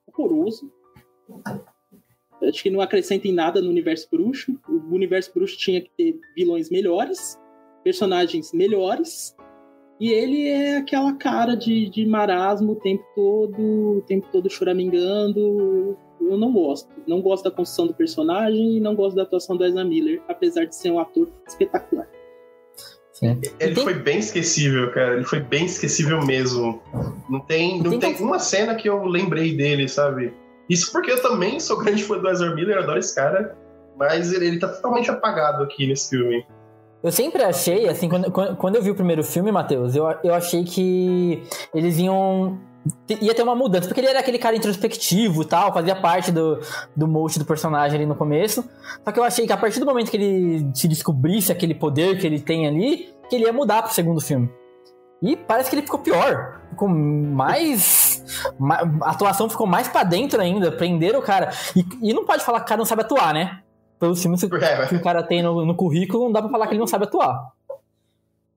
[0.07, 0.70] horroroso.
[2.42, 4.59] Acho que não acrescenta em nada no universo bruxo.
[4.68, 7.38] O universo bruxo tinha que ter vilões melhores,
[7.83, 9.36] personagens melhores,
[9.98, 15.96] e ele é aquela cara de, de marasmo o tempo todo, o tempo todo choramingando.
[16.20, 16.88] Eu não gosto.
[17.06, 20.64] Não gosto da construção do personagem e não gosto da atuação do Ezra Miller, apesar
[20.64, 22.09] de ser um ator espetacular.
[23.12, 23.40] Sim.
[23.59, 23.85] Ele tem...
[23.85, 25.14] foi bem esquecível, cara.
[25.14, 26.82] Ele foi bem esquecível mesmo.
[27.30, 30.35] Não tem, não tem, tem uma cena que eu lembrei dele, sabe?
[30.68, 33.56] Isso porque eu também sou grande fã do Ezra Miller, adoro esse cara.
[33.96, 36.44] Mas ele, ele tá totalmente apagado aqui nesse filme.
[37.02, 40.64] Eu sempre achei, assim, quando, quando eu vi o primeiro filme, Matheus, eu, eu achei
[40.64, 41.42] que
[41.74, 42.59] eles iam.
[43.20, 46.59] ia ter uma mudança, porque ele era aquele cara introspectivo e tal, fazia parte do,
[46.96, 48.64] do mote do personagem ali no começo.
[49.04, 52.18] Só que eu achei que a partir do momento que ele se descobrisse aquele poder
[52.18, 54.50] que ele tem ali, que ele ia mudar pro segundo filme.
[55.22, 56.61] E parece que ele ficou pior.
[56.70, 58.22] Ficou mais.
[59.02, 60.70] A atuação ficou mais para dentro ainda.
[60.70, 61.50] Prenderam o cara.
[61.74, 63.62] E, e não pode falar que o cara não sabe atuar, né?
[63.98, 66.66] Pelos filmes que, é, que o cara tem no, no, currículo, não dá pra falar
[66.66, 67.52] que ele não sabe atuar.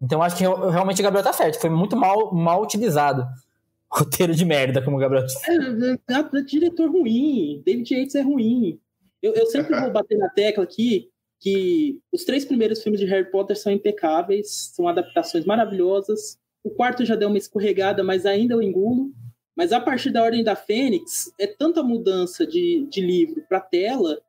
[0.02, 1.60] Então acho que realmente o Gabriel tá certo.
[1.60, 3.28] Foi muito mal, mal utilizado.
[3.91, 5.39] Roteiro de merda, como o Gabriel disse.
[5.49, 7.62] É, é, é, diretor ruim.
[7.65, 8.80] David Yates é ruim.
[9.21, 13.30] Eu, eu sempre vou bater na tecla aqui que os três primeiros filmes de Harry
[13.32, 16.38] Potter são impecáveis, são adaptações maravilhosas.
[16.63, 19.12] O quarto já deu uma escorregada, mas ainda eu engulo.
[19.56, 24.21] Mas a partir da Ordem da Fênix, é tanta mudança de, de livro para tela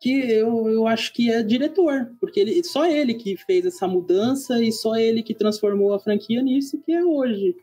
[0.00, 4.62] que eu, eu acho que é diretor, porque ele, só ele que fez essa mudança
[4.62, 7.56] e só ele que transformou a franquia nisso que é hoje.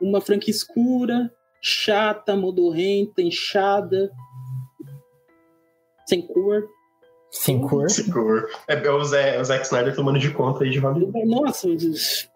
[0.00, 4.10] Uma franquia escura, chata, modorrenta, inchada,
[6.06, 6.64] sem cor.
[7.30, 7.90] Sem cor?
[7.90, 8.48] Sem cor.
[8.68, 11.26] É, é o, Zé, o Zack Snyder tomando de conta aí de Hollywood.
[11.26, 12.28] Nossa, parece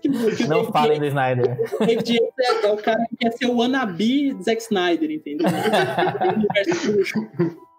[0.00, 1.58] que, parece que Não falem do Snyder.
[1.80, 5.48] O David é, é, o cara que quer ser o wannabe Zack Snyder, entendeu?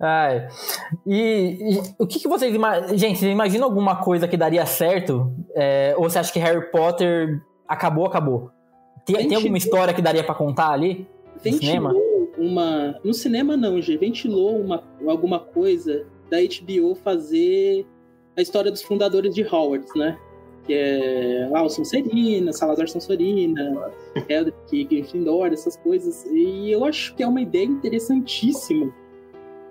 [0.00, 0.48] Ai.
[1.06, 2.96] E, e, o que, que vocês imaginam?
[2.96, 5.32] Gente, vocês imaginam alguma coisa que daria certo?
[5.54, 8.50] É, ou você acha que Harry Potter acabou, acabou?
[9.04, 11.06] Tem, tem alguma história que daria para contar ali?
[11.44, 11.94] No cinema?
[12.36, 12.98] Uma.
[13.04, 13.96] No cinema não, G.
[13.96, 17.86] Ventilou uma, alguma coisa da HBO fazer
[18.36, 20.18] a história dos fundadores de Howard, né?
[20.66, 23.92] Que é lá o Sonserina, Salazar Sonserina,
[24.28, 26.24] Eldrick, Gryffindor, essas coisas.
[26.26, 28.92] E eu acho que é uma ideia interessantíssima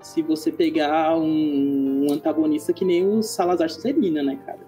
[0.01, 4.59] se você pegar um, um antagonista que nem o Salazar Sonserina, né, cara?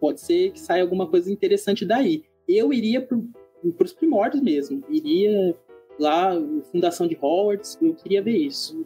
[0.00, 2.24] Pode ser que saia alguma coisa interessante daí.
[2.48, 3.18] Eu iria para
[3.84, 4.82] os primórdios mesmo.
[4.88, 5.54] Iria
[5.98, 6.32] lá,
[6.70, 8.84] Fundação de Hogwarts, eu queria ver isso.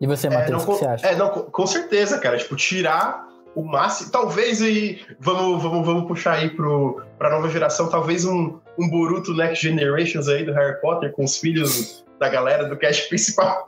[0.00, 1.06] E você, Matheus, é, o que você acha?
[1.06, 2.38] É, não, com certeza, cara.
[2.38, 4.10] Tipo, tirar o máximo.
[4.10, 5.00] Talvez aí.
[5.20, 7.88] Vamos, vamos, vamos puxar aí pro, pra nova geração.
[7.88, 12.68] Talvez um, um Boruto Next Generations aí do Harry Potter com os filhos da galera
[12.68, 13.64] do cast principal.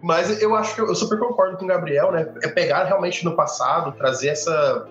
[0.00, 2.28] Mas eu acho que eu, super concordo com o Gabriel, né?
[2.42, 4.86] É pegar realmente no passado, trazer essa.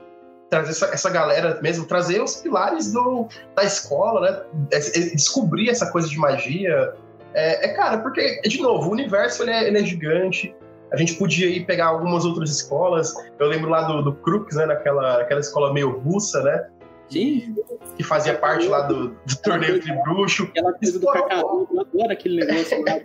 [0.49, 4.41] Trazer essa, essa galera mesmo, trazer os pilares do, da escola, né?
[4.71, 6.93] É, é, descobrir essa coisa de magia.
[7.33, 10.55] É, é cara, porque, de novo, o universo ele é, ele é gigante
[10.91, 13.13] a gente podia ir pegar algumas outras escolas.
[13.39, 14.65] Eu lembro lá do, do Crux, né?
[14.65, 16.67] Naquela, naquela escola meio russa, né?
[17.09, 17.55] Sim.
[17.95, 20.43] Que fazia parte lá do, do torneio de bruxo.
[20.43, 22.99] Aquela coisa do Cacaú, eu adoro aquele negócio lá.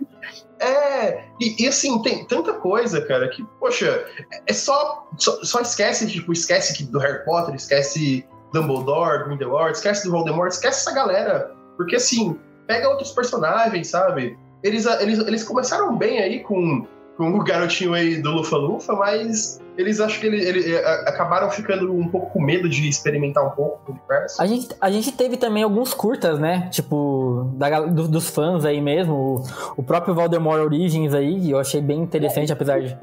[0.59, 4.05] É, e, e, assim, tem tanta coisa, cara, que, poxa,
[4.45, 10.05] é só, só, só esquece, tipo, esquece que do Harry Potter, esquece Dumbledore, Grindelwald, esquece
[10.05, 11.51] do Voldemort, esquece essa galera.
[11.75, 14.37] Porque, assim, pega outros personagens, sabe?
[14.61, 16.87] Eles, eles, eles começaram bem aí com
[17.17, 21.49] com o garotinho aí do Lufa Lufa, mas eles acho que ele, ele, é, acabaram
[21.49, 24.41] ficando um pouco com medo de experimentar um pouco o universo.
[24.41, 26.69] A gente, a gente teve também alguns curtas, né?
[26.71, 29.13] Tipo, da, do, dos fãs aí mesmo.
[29.13, 29.43] O,
[29.77, 32.95] o, próprio Voldemort Origins aí, eu achei bem interessante, é, apesar de,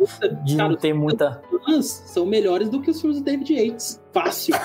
[0.45, 1.43] de cara, não ter muita.
[1.65, 4.01] Fãs são melhores do que os filmes do David Yates.
[4.13, 4.55] Fácil.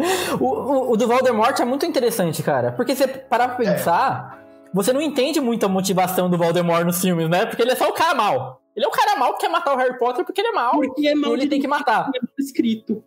[0.40, 2.72] o, o, o, do Voldemort é muito interessante, cara.
[2.72, 3.72] Porque você parar pra é.
[3.72, 4.38] pensar.
[4.46, 7.46] É você não entende muito a motivação do Voldemort nos filmes, né?
[7.46, 8.62] Porque ele é só o cara mal.
[8.76, 10.72] Ele é o cara mal que quer matar o Harry Potter porque ele é mal.
[10.72, 12.10] Porque é mal ele tem que matar.
[12.38, 13.02] Escrito.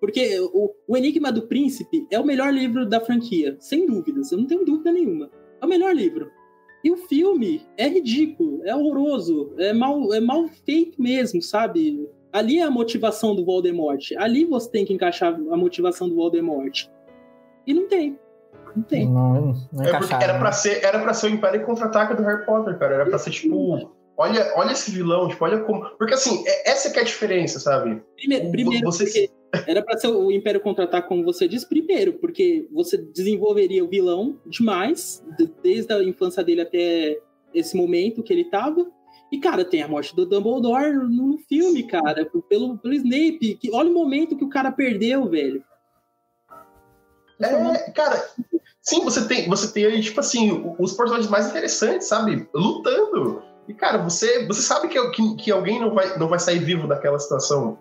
[0.00, 4.32] Porque o, o Enigma do Príncipe é o melhor livro da franquia, sem dúvidas.
[4.32, 5.30] Eu não tenho dúvida nenhuma.
[5.60, 6.30] É o melhor livro.
[6.82, 12.08] E o filme é ridículo, é horroroso, é mal, é mal feito mesmo, sabe?
[12.32, 14.12] Ali é a motivação do Voldemort.
[14.16, 16.86] Ali você tem que encaixar a motivação do Voldemort.
[17.66, 18.18] E não tem.
[18.74, 19.08] Não tem.
[19.08, 22.44] Não, não é porque era pra, ser, era pra ser o Império Contra-Ataca do Harry
[22.44, 22.94] Potter, cara.
[22.94, 23.90] Era pra ser tipo.
[24.16, 25.88] Olha, olha esse vilão, tipo, olha como.
[25.96, 28.02] Porque assim, é, essa que é a diferença, sabe?
[28.16, 29.30] Primeiro, primeiro você...
[29.66, 34.38] era pra ser o Império Contra-Ataca, como você disse, primeiro, porque você desenvolveria o vilão
[34.46, 35.24] demais,
[35.62, 37.18] desde a infância dele até
[37.54, 38.86] esse momento que ele tava.
[39.32, 43.54] E, cara, tem a morte do Dumbledore no filme, cara, pelo, pelo Snape.
[43.54, 45.62] Que, olha o momento que o cara perdeu, velho.
[47.40, 48.22] É, cara,
[48.82, 52.48] sim, você tem, você tem aí, tipo assim, os personagens mais interessantes, sabe?
[52.54, 53.42] Lutando.
[53.66, 56.86] E, cara, você, você sabe que, que, que, alguém não vai, não vai sair vivo
[56.86, 57.78] daquela situação.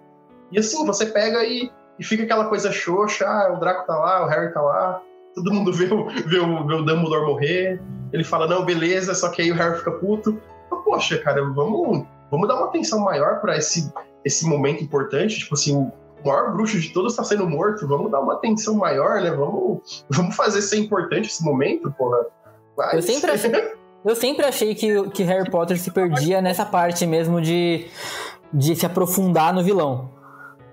[0.51, 4.25] E assim, você pega e, e fica aquela coisa xoxa, ah, o Draco tá lá,
[4.25, 5.01] o Harry tá lá,
[5.35, 7.81] todo mundo vê o, vê, o, vê o Dumbledore morrer,
[8.13, 10.39] ele fala, não, beleza, só que aí o Harry fica puto.
[10.71, 13.91] Mas, Poxa, cara, vamos, vamos dar uma atenção maior para esse,
[14.23, 15.91] esse momento importante, tipo assim,
[16.23, 19.31] o maior bruxo de todos está sendo morto, vamos dar uma atenção maior, né?
[19.31, 22.25] Vamos, vamos fazer ser importante esse momento, porra.
[22.77, 22.93] Mas...
[22.93, 23.51] Eu sempre achei,
[24.05, 27.87] eu sempre achei que, que Harry Potter se perdia nessa parte mesmo de,
[28.53, 30.17] de se aprofundar no vilão.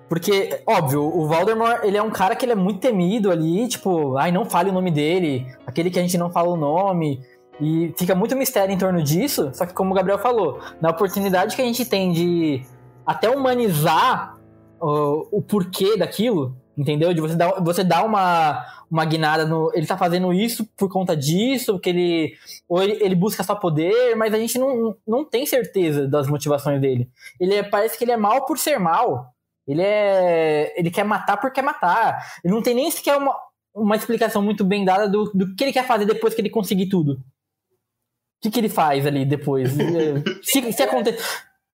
[0.08, 4.16] Porque, óbvio, o Voldemort, ele é um cara que ele é muito temido ali, tipo,
[4.16, 7.20] ai, não fale o nome dele, aquele que a gente não fala o nome,
[7.60, 11.56] e fica muito mistério em torno disso, só que como o Gabriel falou, na oportunidade
[11.56, 12.62] que a gente tem de
[13.04, 14.35] até humanizar
[14.80, 17.12] uh, o porquê daquilo, entendeu?
[17.12, 19.70] De você dar, você dar uma, uma guinada no.
[19.74, 22.34] Ele tá fazendo isso por conta disso, porque ele.
[22.68, 26.80] Ou ele, ele, busca só poder, mas a gente não, não tem certeza das motivações
[26.80, 27.08] dele.
[27.40, 29.32] Ele é, parece que ele é mal por ser mal.
[29.66, 30.74] Ele é.
[30.78, 32.24] Ele quer matar por quer matar.
[32.44, 33.36] Ele não tem nem sequer uma,
[33.74, 36.88] uma explicação muito bem dada do, do que ele quer fazer depois que ele conseguir
[36.88, 37.12] tudo.
[37.12, 39.70] O que, que ele faz ali depois?
[40.42, 41.18] se, se acontece.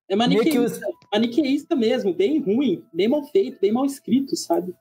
[0.09, 4.75] É maniqueísta, maniqueísta mesmo, bem ruim, bem mal feito, bem mal escrito, sabe?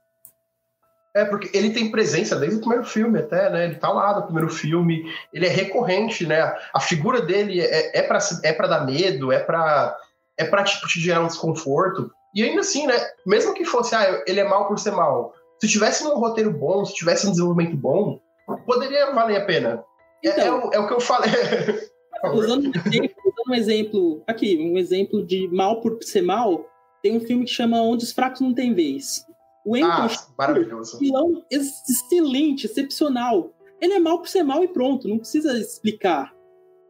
[1.15, 3.67] É, porque ele tem presença desde o primeiro filme até, né?
[3.67, 6.41] Ele tá lá no primeiro filme, ele é recorrente, né?
[6.73, 9.95] A figura dele é, é, pra, é pra dar medo, é pra,
[10.39, 12.11] é pra tipo, te gerar um desconforto.
[12.35, 12.95] E ainda assim, né?
[13.27, 15.35] Mesmo que fosse, ah, ele é mal por ser mal.
[15.61, 18.19] Se tivesse um roteiro bom, se tivesse um desenvolvimento bom,
[18.65, 19.85] poderia valer a pena.
[20.25, 21.31] Então, é, é, o, é o que eu falei.
[22.33, 22.73] usando, usando
[23.49, 26.67] um exemplo, aqui, um exemplo de mal por ser mal,
[27.03, 29.27] tem um filme que chama Onde os Fracos Não Têm Vez.
[29.65, 30.99] O Anton ah, maravilhoso.
[30.99, 33.53] vilão excelente, excepcional.
[33.81, 36.33] Ele é mal por ser mal e pronto, não precisa explicar.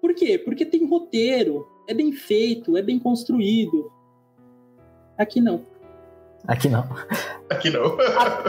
[0.00, 0.38] Por quê?
[0.38, 3.90] Porque tem roteiro, é bem feito, é bem construído.
[5.18, 5.64] Aqui não.
[6.46, 6.84] Aqui não.
[7.48, 7.96] Aqui não.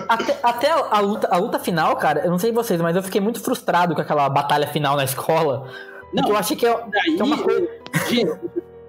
[0.10, 3.22] até, até a, luta, a luta final, cara, eu não sei vocês, mas eu fiquei
[3.22, 5.70] muito frustrado com aquela batalha final na escola.
[6.14, 7.68] Não, eu achei que é, daí, que é uma coisa.
[8.10, 8.40] G,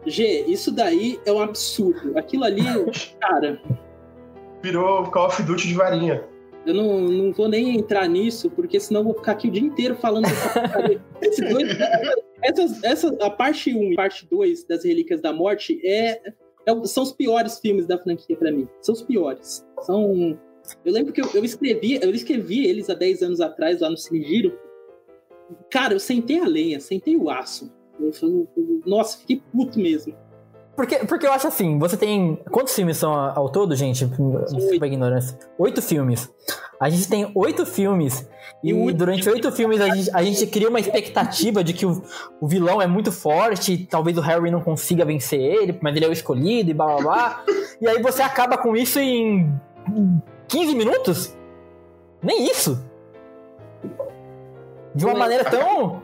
[0.06, 2.16] G, isso daí é um absurdo.
[2.18, 2.62] Aquilo ali,
[3.20, 3.60] cara.
[4.62, 6.24] Virou Call of Duty de varinha.
[6.66, 9.62] Eu não, não vou nem entrar nisso, porque senão eu vou ficar aqui o dia
[9.62, 11.68] inteiro falando dessa dois,
[12.42, 16.20] essa, essa, A parte 1 e parte 2 das Relíquias da Morte é,
[16.66, 18.66] é, são os piores filmes da franquia para mim.
[18.80, 19.64] São os piores.
[19.82, 20.38] São.
[20.84, 23.96] Eu lembro que eu, eu, escrevi, eu escrevi eles há 10 anos atrás lá no
[23.96, 24.58] Cine Giro.
[25.70, 27.72] Cara, eu sentei a lenha, sentei o aço.
[27.98, 28.48] Eu, eu,
[28.86, 30.14] nossa, fiquei puto mesmo.
[30.76, 32.36] Porque, porque eu acho assim, você tem.
[32.50, 34.04] Quantos filmes são ao todo, gente?
[34.04, 35.38] Desculpa a ignorância.
[35.56, 36.28] Oito filmes.
[36.80, 38.28] A gente tem oito filmes.
[38.62, 42.02] E, e durante oito filmes a gente, a gente cria uma expectativa de que o,
[42.40, 46.08] o vilão é muito forte, talvez o Harry não consiga vencer ele, mas ele é
[46.08, 47.44] o escolhido e blá blá blá.
[47.80, 49.52] e aí você acaba com isso em
[50.48, 51.36] 15 minutos?
[52.22, 52.82] Nem isso.
[54.94, 56.02] De uma maneira tão.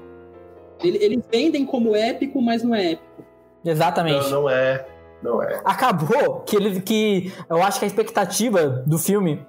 [0.82, 3.24] Eles vendem como épico, mas não é épico.
[3.64, 4.30] Exatamente.
[4.30, 4.86] Não, não é.
[5.22, 5.60] Não é.
[5.64, 9.46] Acabou que ele que eu acho que a expectativa do filme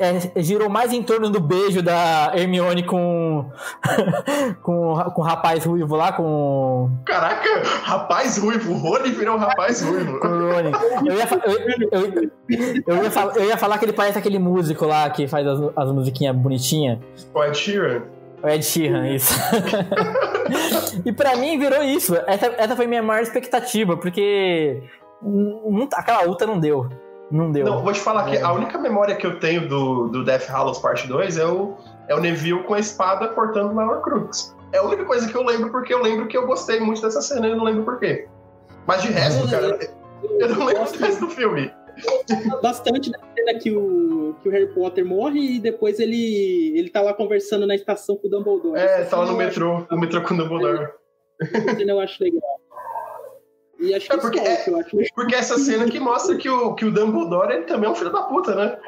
[0.00, 3.50] é, girou mais em torno do beijo da Hermione com
[4.62, 9.82] com, com o rapaz ruivo lá com Caraca, rapaz ruivo, o Rony virou um rapaz
[9.82, 10.18] ruivo.
[10.18, 10.72] com o Rony.
[11.06, 11.28] Eu ia,
[11.92, 12.30] eu, eu,
[12.86, 15.60] eu, ia falar, eu ia falar que ele parece aquele músico lá que faz as,
[15.76, 16.98] as musiquinhas bonitinhas.
[17.34, 18.02] O Ed Sheeran.
[18.42, 19.34] O Ed Sheeran, isso.
[21.04, 22.14] e para mim virou isso.
[22.26, 24.82] Essa, essa foi minha maior expectativa, porque
[25.94, 26.88] aquela luta não deu.
[27.30, 27.64] Não deu.
[27.64, 28.30] Não, vou te falar é.
[28.30, 31.76] que a única memória que eu tenho do, do Death Hallows Parte 2 é o,
[32.08, 34.56] é o Neville com a espada cortando na Horcrux.
[34.72, 37.20] É a única coisa que eu lembro, porque eu lembro que eu gostei muito dessa
[37.20, 38.26] cena e eu não lembro porquê.
[38.86, 39.78] Mas de resto, cara,
[40.22, 41.72] eu não lembro do resto do filme.
[42.62, 47.00] Bastante da cena que o, que o Harry Potter morre e depois ele, ele tá
[47.00, 48.78] lá conversando na estação com o Dumbledore.
[48.78, 50.88] É, tá lá no metrô, no metrô com o Dumbledore.
[51.40, 52.60] Essa eu acho legal.
[53.78, 55.12] E acho que é porque, é, eu acho legal.
[55.14, 58.12] porque essa cena que mostra que o, que o Dumbledore ele também é um filho
[58.12, 58.78] da puta, né?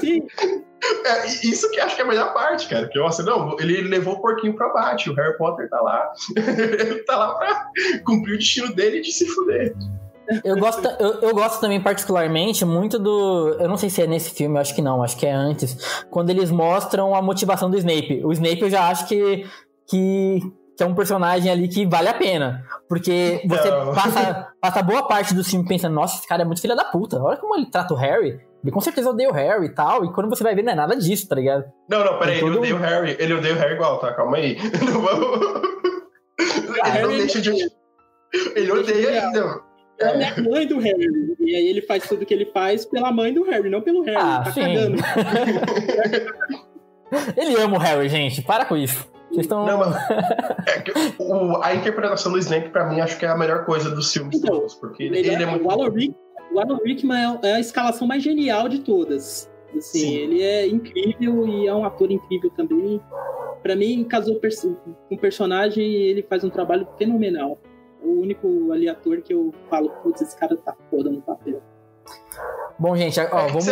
[0.00, 0.26] Sim.
[1.04, 2.84] É, isso que acho que é a melhor parte, cara.
[2.84, 5.08] Porque, nossa, não, ele levou o porquinho pra bate.
[5.08, 6.12] O Harry Potter tá lá.
[6.36, 7.70] ele tá lá pra
[8.04, 9.74] cumprir o destino dele de se fuder.
[10.44, 13.56] Eu gosto, eu, eu, gosto também particularmente muito do.
[13.60, 16.04] Eu não sei se é nesse filme, eu acho que não, acho que é antes.
[16.10, 18.22] Quando eles mostram a motivação do Snape.
[18.24, 19.46] O Snape eu já acho que,
[19.88, 20.40] que,
[20.76, 22.64] que é um personagem ali que vale a pena.
[22.88, 26.76] Porque você passa, passa boa parte do filme pensando, nossa, esse cara é muito filha
[26.76, 27.22] da puta.
[27.22, 28.40] Olha como ele trata o Harry.
[28.62, 30.04] Ele com certeza odeia o Harry e tal.
[30.04, 31.64] E quando você vai ver, não é nada disso, tá ligado?
[31.88, 33.16] Não, não, peraí, ele odeia o Harry.
[33.18, 34.12] Ele odeia o Harry igual, tá?
[34.12, 34.56] Calma aí.
[34.92, 35.66] Não vamos.
[36.38, 37.50] ele não deixa de.
[38.54, 39.65] Ele odeia ainda.
[39.98, 41.34] Ela é a mãe do Harry.
[41.40, 44.18] E aí ele faz tudo que ele faz pela mãe do Harry, não pelo Harry.
[44.18, 44.60] Ah, tá sim.
[44.60, 44.96] cagando.
[47.36, 48.42] ele ama o Harry, gente.
[48.42, 49.08] Para com isso.
[49.30, 49.66] Vocês estão.
[49.66, 49.96] Não, mas,
[50.68, 50.84] é
[51.18, 54.38] o, a interpretação do Snape, pra mim, acho que é a melhor coisa dos filmes
[54.38, 54.74] então, todos.
[54.74, 55.66] Porque ele, ele é, muito.
[55.66, 56.14] O Alan, Rick,
[56.52, 59.50] o Alan Rickman é, é a escalação mais genial de todas.
[59.76, 60.14] Assim, Sim.
[60.14, 63.00] ele é incrível e é um ator incrível também.
[63.62, 64.76] Para mim, casou com
[65.10, 67.58] um personagem e ele faz um trabalho fenomenal
[68.06, 71.60] o único ali ator que eu falo, putz, esse cara tá foda no papel.
[72.78, 73.66] Bom, gente, ó, é, vamos.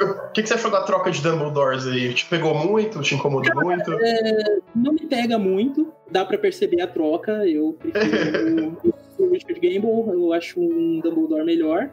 [0.00, 2.12] O que, que, você achou da troca de Dumbledores aí?
[2.12, 3.00] Te pegou muito?
[3.02, 3.92] Te incomodou cara, muito?
[3.92, 7.46] É, não me pega muito, dá para perceber a troca.
[7.46, 8.76] Eu prefiro
[9.18, 11.90] o, Richard Gamble, eu acho um Dumbledore melhor.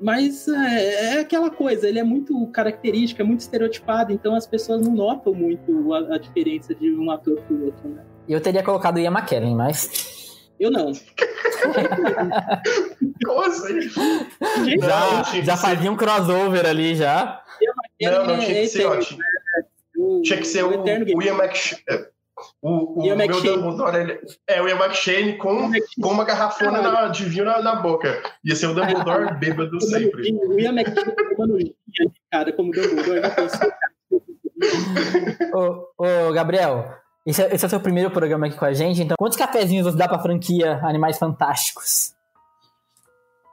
[0.00, 4.80] Mas é, é, aquela coisa, ele é muito característico, é muito estereotipado, então as pessoas
[4.84, 8.02] não notam muito a, a diferença de um ator pro outro, né?
[8.28, 10.23] Eu teria colocado Ian McKellen, mas
[10.58, 10.92] eu não.
[13.24, 13.80] Como assim?
[14.80, 17.42] Já, já fazia um crossover ali já.
[18.00, 19.20] Não, não tinha que ser, ó, tinha,
[20.22, 21.82] tinha que ser o, o Ian McShane.
[22.60, 27.06] O, o Ian meu Dumbledore ele, é o Ian McShane com, com uma garrafona na,
[27.08, 28.22] de vinho na, na, boca.
[28.44, 30.32] Ia ser o Dumbledore bêbado sempre.
[30.32, 31.58] O Ian McShane tomando
[32.30, 33.20] cara, como Dumbledore.
[35.54, 39.02] ô, ô, Gabriel, esse é, esse é o seu primeiro programa aqui com a gente,
[39.02, 42.14] então quantos cafezinhos você dá pra franquia Animais Fantásticos?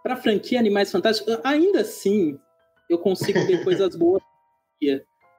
[0.03, 2.37] Pra franquia Animais Fantásticos, ainda assim,
[2.89, 4.21] eu consigo ver coisas boas.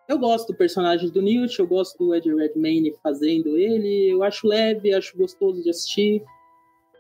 [0.09, 4.47] Eu gosto do personagem do Newt, eu gosto do Ed Redmayne fazendo ele, eu acho
[4.47, 6.22] leve, acho gostoso de assistir,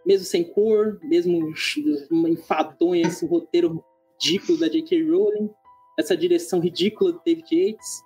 [0.04, 1.52] mesmo sem cor, mesmo
[2.28, 3.82] enfadonha, esse roteiro
[4.20, 5.10] ridículo da J.K.
[5.10, 5.50] Rowling,
[5.98, 8.02] essa direção ridícula do David Yates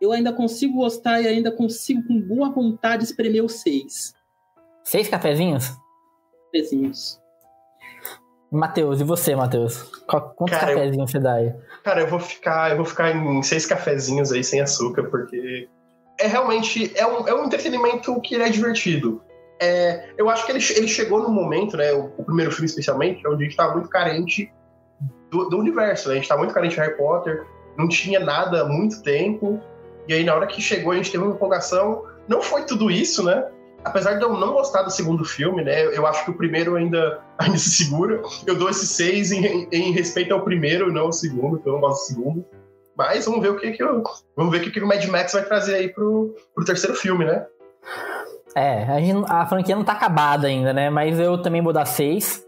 [0.00, 4.14] eu ainda consigo gostar e ainda consigo com boa vontade espremer os seis.
[4.84, 5.76] Seis cafezinhos?
[6.46, 7.20] Cafezinhos.
[8.50, 9.82] Matheus, e você, Matheus?
[10.06, 11.54] Quantos cara, cafezinhos eu, você dá aí?
[11.84, 15.68] Cara, eu vou ficar, eu vou ficar em seis cafezinhos aí sem açúcar, porque
[16.18, 19.22] é realmente é um, é um entretenimento que é divertido.
[19.60, 21.92] É, eu acho que ele, ele chegou no momento, né?
[21.92, 24.50] O, o primeiro filme especialmente, onde a gente estava muito carente
[25.30, 26.12] do, do universo, né?
[26.12, 27.44] A gente estava muito carente de Harry Potter,
[27.76, 29.60] não tinha nada há muito tempo.
[30.08, 32.04] E aí, na hora que chegou, a gente teve uma empolgação.
[32.26, 33.46] Não foi tudo isso, né?
[33.84, 35.84] Apesar de eu não gostar do segundo filme, né?
[35.94, 38.22] Eu acho que o primeiro ainda, ainda se segura.
[38.46, 41.80] Eu dou esse seis em, em respeito ao primeiro não ao segundo, porque eu não
[41.80, 42.44] gosto do segundo.
[42.96, 44.02] Mas vamos ver o que, que eu,
[44.34, 47.24] vamos ver o que, que o Mad Max vai trazer aí pro, pro terceiro filme,
[47.24, 47.46] né?
[48.56, 50.90] É, a, gente, a franquia não tá acabada ainda, né?
[50.90, 52.44] Mas eu também vou dar seis.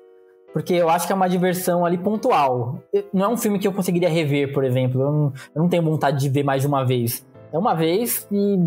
[0.52, 2.82] Porque eu acho que é uma diversão ali pontual.
[3.12, 5.00] Não é um filme que eu conseguiria rever, por exemplo.
[5.00, 7.24] Eu não, eu não tenho vontade de ver mais de uma vez.
[7.52, 8.58] É uma vez e,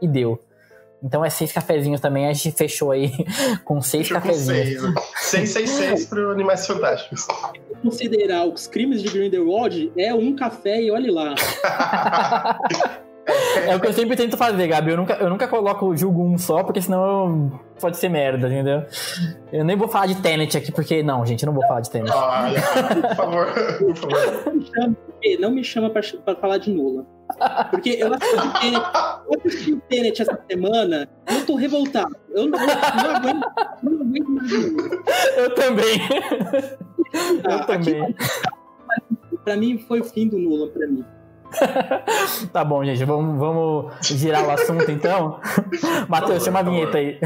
[0.00, 0.40] e deu.
[1.02, 3.10] Então é seis cafezinhos também, a gente fechou aí
[3.64, 4.82] com seis fechou cafezinhos.
[4.82, 5.50] Com seis.
[5.50, 7.26] seis, seis, seis para Animais Fantásticos.
[7.82, 11.34] Considerar os crimes de Grindelwald é um café e olhe lá.
[13.66, 14.90] É o que eu sempre tento fazer, Gabi.
[14.90, 18.84] Eu nunca, eu nunca coloco julgo um só, porque senão pode ser merda, entendeu?
[19.52, 21.02] Eu nem vou falar de Tenet aqui, porque.
[21.02, 22.12] Não, gente, eu não vou falar de Tenet.
[22.12, 23.46] Olha, por favor,
[23.78, 24.56] por favor.
[25.38, 27.06] Não me chama pra, pra falar de Nola.
[27.70, 32.16] Porque eu assisti, eu assisti o Tenet essa semana e eu tô revoltado.
[32.30, 33.46] Eu não, não, aguento,
[33.82, 34.52] não aguento mais.
[35.36, 36.00] Eu também.
[37.44, 38.02] Ah, eu também.
[38.02, 41.04] Aqui, pra mim, foi o fim do Nolan, pra mim.
[42.52, 43.04] tá bom, gente.
[43.04, 45.40] Vamos, vamos girar o assunto então.
[46.08, 47.18] Matheus, chama a vinheta aí.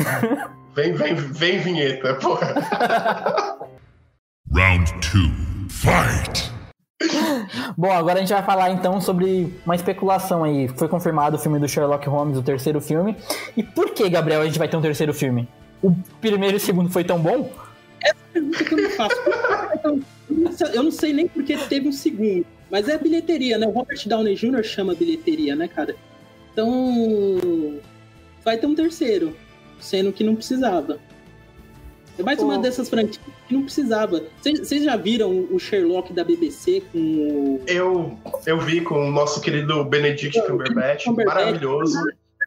[0.75, 2.55] Vem, vem, vem vinheta, porra.
[4.53, 5.47] Round 2.
[5.71, 6.57] Fight!
[7.77, 10.69] Bom, agora a gente vai falar então sobre uma especulação aí.
[10.69, 13.17] Foi confirmado o filme do Sherlock Holmes, o terceiro filme.
[13.57, 15.49] E por que, Gabriel, a gente vai ter um terceiro filme?
[15.83, 17.51] O primeiro e o segundo foi tão bom?
[18.03, 19.17] Essa pergunta que eu me faço.
[20.75, 22.47] Eu não sei nem porque teve um segundo.
[22.71, 23.67] Mas é bilheteria, né?
[23.67, 24.63] O Robert Downey Jr.
[24.63, 25.95] chama bilheteria, né, cara?
[26.53, 27.81] Então.
[28.45, 29.37] Vai ter um terceiro,
[29.81, 31.01] sendo que não precisava.
[32.19, 34.23] É mais uma dessas franquias que não precisava.
[34.41, 37.61] Vocês já viram o Sherlock da BBC com o...
[37.67, 41.99] Eu, eu vi com o nosso querido Benedict Cumberbatch, Cumberbatch maravilhoso.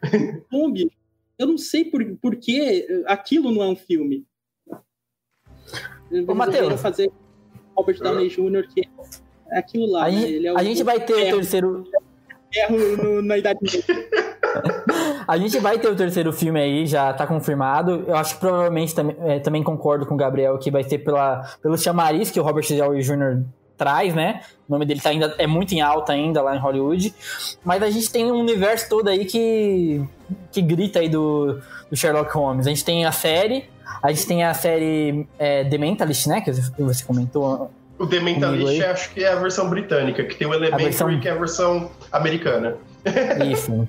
[0.50, 0.90] Kombi,
[1.38, 4.26] eu não sei por, por que aquilo não é um filme.
[6.26, 6.80] Ô, Matheus.
[6.80, 7.10] fazer
[7.76, 8.88] Robert Downey Jr., que
[9.50, 10.06] é aquilo lá.
[10.06, 10.20] A, né?
[10.20, 11.84] gente, é o, a gente vai ter o terceiro.
[12.52, 13.58] Erro no, na idade
[15.26, 18.04] A gente vai ter o terceiro filme aí, já tá confirmado.
[18.06, 21.48] Eu acho que provavelmente também, é, também concordo com o Gabriel que vai ser pela,
[21.62, 23.44] pelo chamariz que o Robert Downey Jr.
[23.76, 24.40] traz, né?
[24.68, 27.14] O nome dele tá ainda, é muito em alta ainda lá em Hollywood.
[27.64, 30.02] Mas a gente tem um universo todo aí que,
[30.50, 32.66] que grita aí do, do Sherlock Holmes.
[32.66, 33.70] A gente tem a série,
[34.02, 36.40] a gente tem a série é, The Mentalist, né?
[36.40, 37.70] Que você comentou.
[38.00, 41.20] O The Mentalist acho que é a versão britânica, que tem o Elementary, versão...
[41.20, 42.78] que é a versão americana.
[43.44, 43.86] Isso.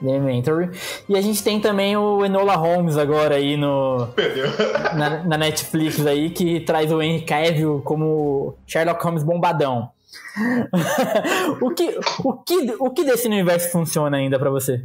[0.00, 0.70] Elementary.
[1.08, 4.08] E a gente tem também o Enola Holmes agora aí no
[4.96, 9.90] na, na, Netflix aí que traz o Henry Cavill como Sherlock Holmes bombadão.
[11.60, 14.84] o que o que o que desse universo funciona ainda para você?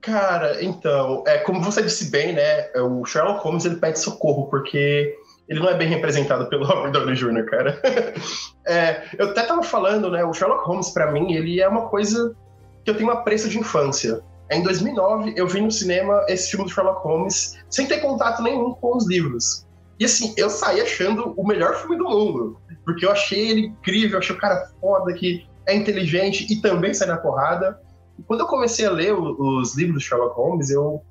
[0.00, 2.70] Cara, então, é como você disse bem, né?
[2.76, 5.16] O Sherlock Holmes ele pede socorro porque
[5.52, 7.80] ele não é bem representado pelo Robert Downey Jr., cara.
[8.66, 10.24] é, eu até tava falando, né?
[10.24, 12.34] O Sherlock Holmes para mim ele é uma coisa
[12.82, 14.22] que eu tenho uma apreço de infância.
[14.50, 18.72] Em 2009, eu vi no cinema esse filme do Sherlock Holmes sem ter contato nenhum
[18.72, 19.66] com os livros.
[20.00, 22.58] E assim, eu saí achando o melhor filme do mundo.
[22.84, 27.08] Porque eu achei ele incrível, achei o cara foda, que é inteligente e também sai
[27.08, 27.78] na porrada.
[28.18, 31.02] E quando eu comecei a ler os livros do Sherlock Holmes, eu,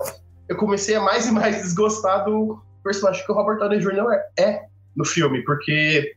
[0.49, 4.19] eu comecei a mais e mais desgostar do personagem que o Robert Downey Jr.
[4.37, 4.65] é,
[4.95, 6.13] no filme, porque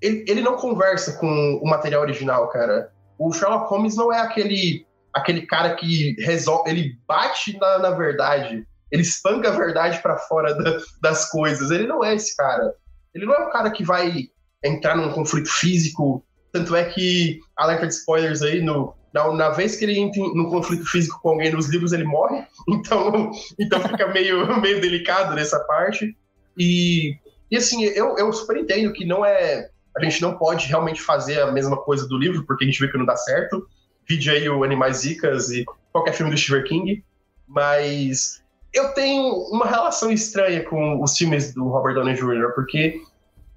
[0.00, 2.90] ele, ele não conversa com o material original, cara.
[3.18, 8.66] O Sherlock Holmes não é aquele aquele cara que resolve, ele bate na, na verdade,
[8.90, 11.70] ele espanca a verdade para fora da, das coisas.
[11.70, 12.74] Ele não é esse cara.
[13.14, 14.28] Ele não é um cara que vai
[14.62, 16.24] entrar num conflito físico.
[16.52, 20.50] Tanto é que, alerta de spoilers aí, no, na, na vez que ele entra num
[20.50, 22.44] conflito físico com alguém nos livros, ele morre.
[22.68, 26.16] Então, então fica meio, meio delicado nessa parte.
[26.58, 27.16] E,
[27.50, 29.68] e assim, eu, eu super entendo que não é.
[29.96, 32.90] A gente não pode realmente fazer a mesma coisa do livro, porque a gente vê
[32.90, 33.64] que não dá certo
[34.08, 37.04] vídeo aí o Animais Zicas e qualquer filme do Stephen King,
[37.46, 38.42] mas
[38.72, 43.00] eu tenho uma relação estranha com os filmes do Robert Downey Jr., porque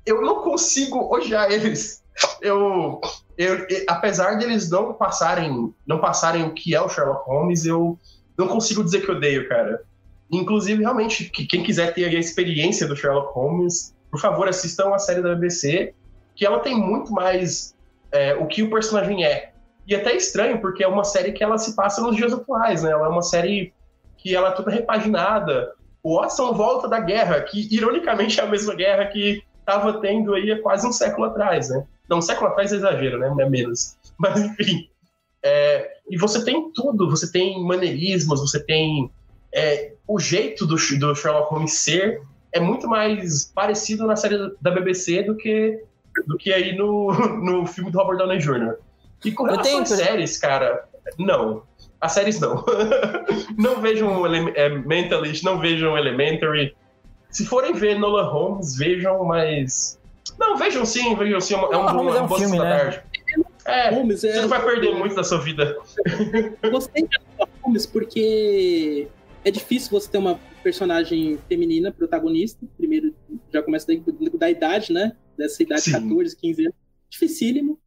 [0.06, 2.04] eu não consigo odiar eles.
[2.42, 3.02] Eu,
[3.38, 7.98] eu, apesar deles não passarem, não passarem o que é o Sherlock Holmes, eu
[8.38, 9.82] não consigo dizer que odeio, cara.
[10.32, 15.00] Inclusive, realmente, que quem quiser ter a experiência do Sherlock Holmes, por favor, assistam a
[15.00, 15.94] série da BBC,
[16.36, 17.76] que ela tem muito mais
[18.12, 19.54] é, o que o personagem é.
[19.88, 22.84] E é até estranho, porque é uma série que ela se passa nos dias atuais,
[22.84, 22.92] né?
[22.92, 23.74] Ela é uma série
[24.18, 25.74] que ela é toda repaginada.
[26.04, 30.52] O Watson volta da guerra, que ironicamente é a mesma guerra que estava tendo aí
[30.52, 31.86] há quase um século atrás, né?
[32.10, 33.34] Não, um século atrás é exagero, né?
[33.40, 33.98] É menos.
[34.18, 34.90] Mas enfim.
[35.44, 39.10] É, e você tem tudo, você tem maneirismos, você tem
[39.54, 44.72] é, o jeito do, do Sherlock Holmes ser é muito mais parecido na série da
[44.72, 45.84] BBC do que
[46.26, 47.12] do que aí no,
[47.44, 48.78] no filme do Robert Downey Jr.
[49.24, 50.88] E com relação às séries, cara,
[51.18, 51.64] não.
[52.00, 52.64] As séries não.
[53.58, 56.76] não vejam é, Mentalist, não vejam Elementary.
[57.30, 60.00] Se forem ver Nola Holmes, vejam, mas.
[60.40, 61.56] Não, vejam sim, vejam sim.
[61.56, 62.78] É, um, bom, é um, bom filme, né?
[62.78, 63.04] tarde.
[63.66, 64.42] É, Holmes, você é...
[64.42, 65.78] não vai perder muito da sua vida.
[66.72, 67.20] Gostei de
[67.62, 69.08] Holmes porque
[69.44, 72.66] é difícil você ter uma personagem feminina protagonista.
[72.78, 73.14] Primeiro,
[73.54, 73.94] já começa da,
[74.38, 75.14] da idade, né?
[75.38, 75.92] Dessa idade, Sim.
[75.92, 76.76] 14, 15 anos.
[77.10, 77.80] Dificílimo.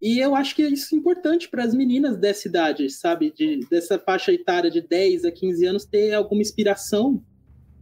[0.00, 3.32] E eu acho que isso é importante para as meninas dessa idade, sabe?
[3.32, 7.22] De, dessa faixa etária de 10 a 15 anos ter alguma inspiração.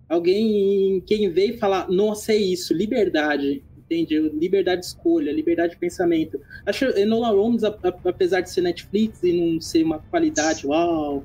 [0.07, 4.19] Alguém em quem vê e falar, nossa, é isso, liberdade, entende?
[4.31, 6.41] Liberdade de escolha, liberdade de pensamento.
[6.65, 11.25] Acho Enola Holmes, apesar de ser Netflix e não ser uma qualidade, uau,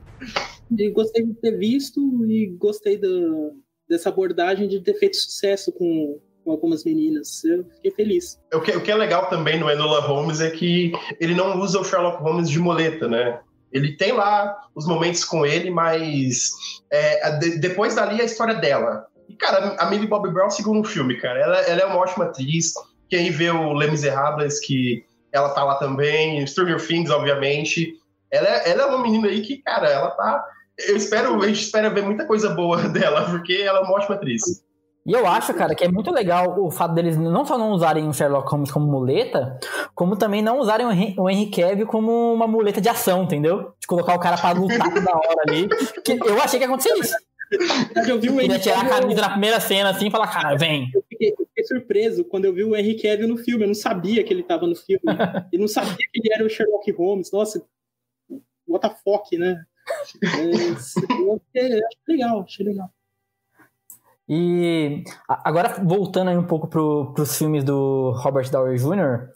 [0.93, 3.53] gostei de ter visto e gostei do,
[3.87, 7.43] dessa abordagem de ter feito sucesso com com algumas meninas.
[7.43, 8.39] Eu fiquei feliz.
[8.53, 11.79] O que, o que é legal também no Enola Holmes é que ele não usa
[11.79, 13.39] o Sherlock Holmes de moleta, né?
[13.73, 16.51] Ele tem lá os momentos com ele, mas
[16.91, 19.07] é, de, depois dali a história dela.
[19.27, 21.39] E, cara, a Millie Bobby Brown segura um filme, cara.
[21.39, 22.73] Ela, ela é uma ótima atriz.
[23.09, 27.93] Quem vê o Les Miserables, que ela tá lá também, Stranger Things, obviamente.
[28.31, 30.43] Ela é, ela é uma menina aí que, cara, ela tá.
[30.87, 34.15] Eu espero, a gente espera ver muita coisa boa dela, porque ela é uma ótima
[34.15, 34.41] atriz.
[35.05, 38.09] E eu acho, cara, que é muito legal o fato deles não só não usarem
[38.09, 39.59] o Sherlock Holmes como muleta,
[39.93, 43.73] como também não usarem o Henry Cavill como uma muleta de ação, entendeu?
[43.79, 45.69] De colocar o cara pra lutar toda hora ali.
[46.03, 47.13] Que eu achei que ia acontecer isso.
[48.07, 50.89] Eu vi o Henry tirar a camisa na primeira cena assim e falar, cara, vem.
[50.93, 53.63] eu fiquei, eu fiquei surpreso quando eu vi o Henry Cavill no filme.
[53.63, 55.01] Eu não sabia que ele tava no filme.
[55.51, 57.31] e não sabia que ele era o Sherlock Holmes.
[57.31, 57.65] Nossa,
[58.67, 59.63] what the fuck, né?
[60.21, 62.89] Mas, eu achei, eu achei legal, achei legal.
[64.27, 69.29] E agora voltando aí um pouco pro, pros filmes do Robert Downey Jr.,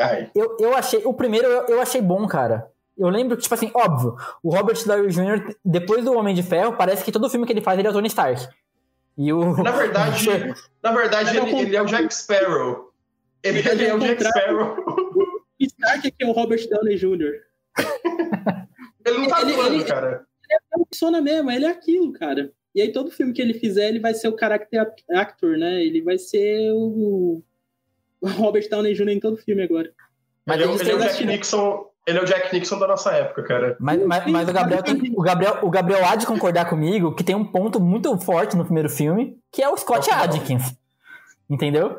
[0.00, 1.02] Ai, eu, eu achei.
[1.04, 2.70] O primeiro eu, eu achei bom, cara.
[3.00, 6.76] Eu lembro que, tipo assim, óbvio, o Robert Downey Jr., depois do Homem de Ferro,
[6.76, 8.46] parece que todo filme que ele faz ele é o Tony Stark.
[9.16, 9.56] E o.
[9.62, 10.26] Na verdade,
[10.82, 12.92] na verdade Ele é o ele, ele é o Jack Sparrow.
[13.42, 14.22] Ele, Ele ele é é o Jack.
[14.22, 14.76] Sparrow.
[14.86, 17.32] O Stark é que é o Robert Downey Jr.
[19.06, 20.26] Ele não tá Ele- atuando, ele- cara.
[20.76, 22.52] Não funciona mesmo, ele é aquilo, cara.
[22.74, 25.82] E aí todo filme que ele fizer, ele vai ser o character actor, né?
[25.82, 27.42] Ele vai ser o,
[28.20, 29.08] o Robert Downey Jr.
[29.10, 29.92] em todo filme agora.
[30.44, 31.89] Mas ele, é, ele é o Jack Nixon.
[32.10, 33.76] Ele é o Jack Nixon da nossa época, cara.
[33.80, 37.24] Mas, mas, mas o, Gabriel tem- o, Gabriel, o Gabriel há de concordar comigo que
[37.24, 40.14] tem um ponto muito forte no primeiro filme, que é o Scott É.
[40.14, 40.78] Adkins.
[41.48, 41.96] Entendeu?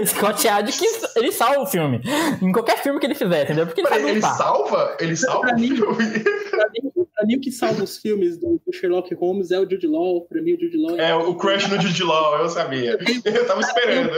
[0.00, 2.00] o Scott Adkins, ele salva o filme.
[2.40, 3.66] Em qualquer filme que ele fizer, entendeu?
[3.66, 4.96] Porque ele Ele, salva?
[4.98, 6.20] Ele salva pra o mim- filme?
[6.50, 9.86] Pra mim, pra mim, o que salva os filmes do, Sherlock Holmes é o Jude
[9.86, 10.26] Law.
[10.26, 12.98] Pra mim, o Jude Law É, o crush no Jude Law, eu sabia.
[13.26, 14.10] Eu tava esperando.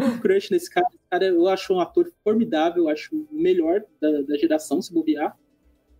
[0.00, 0.86] Um crush nesse cara.
[0.88, 4.92] Esse cara eu acho um ator formidável, eu acho o melhor da, da geração, se
[4.92, 5.36] bobear.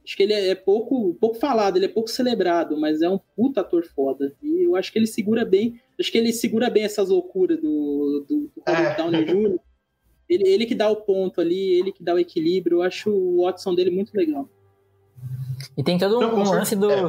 [0.04, 3.62] Acho que ele é pouco, pouco falado, ele é pouco celebrado, mas é um puta
[3.62, 4.32] ator foda.
[4.40, 5.80] E eu acho que ele segura bem.
[5.98, 8.96] Acho que ele segura bem essas loucuras do, do, do Robert É.
[8.96, 9.58] Downey Jr.
[10.28, 12.78] Ele, ele que dá o ponto ali, ele que dá o equilíbrio.
[12.78, 14.48] Eu acho o Watson dele muito legal.
[15.76, 17.02] E tem todo um lance do, É.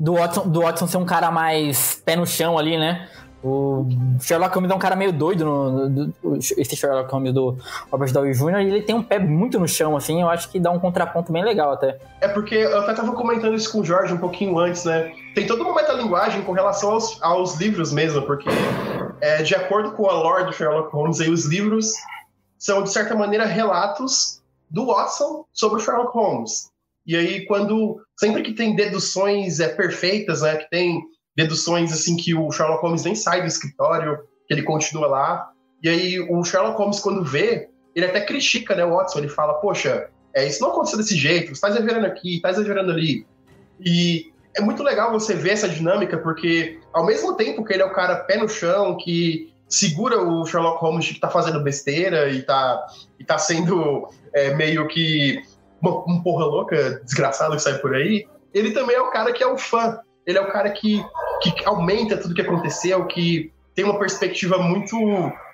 [0.00, 3.08] do, Watson, do Watson ser um cara mais pé no chão ali, né?
[3.42, 3.86] O
[4.20, 7.56] Sherlock Holmes é um cara meio doido, no, esse Sherlock Holmes do
[7.90, 10.72] Robert Downey Jr., ele tem um pé muito no chão, assim, eu acho que dá
[10.72, 12.00] um contraponto bem legal até.
[12.20, 15.12] É porque eu até tava comentando isso com o Jorge um pouquinho antes, né?
[15.36, 18.48] Tem toda uma metalinguagem com relação aos, aos livros mesmo, porque
[19.20, 21.92] é, de acordo com a lore do Sherlock Holmes, aí, os livros
[22.58, 26.70] são, de certa maneira, relatos do Watson sobre o Sherlock Holmes.
[27.06, 28.00] E aí, quando.
[28.18, 30.56] Sempre que tem deduções é, perfeitas, né?
[30.56, 31.00] Que tem
[31.38, 35.50] deduções assim que o Sherlock Holmes nem sai do escritório, que ele continua lá.
[35.80, 39.20] E aí, o Sherlock Holmes, quando vê, ele até critica, né, o Watson.
[39.20, 42.90] Ele fala, poxa, é, isso não aconteceu desse jeito, você tá exagerando aqui, tá exagerando
[42.90, 43.24] ali.
[43.78, 47.86] E é muito legal você ver essa dinâmica, porque ao mesmo tempo que ele é
[47.86, 52.42] o cara pé no chão, que segura o Sherlock Holmes que tá fazendo besteira e
[52.42, 52.84] tá,
[53.16, 55.40] e tá sendo é, meio que
[55.80, 59.44] uma, um porra louca, desgraçado que sai por aí, ele também é o cara que
[59.44, 60.00] é o fã.
[60.28, 61.02] Ele é o cara que,
[61.40, 64.94] que aumenta tudo que aconteceu, que tem uma perspectiva muito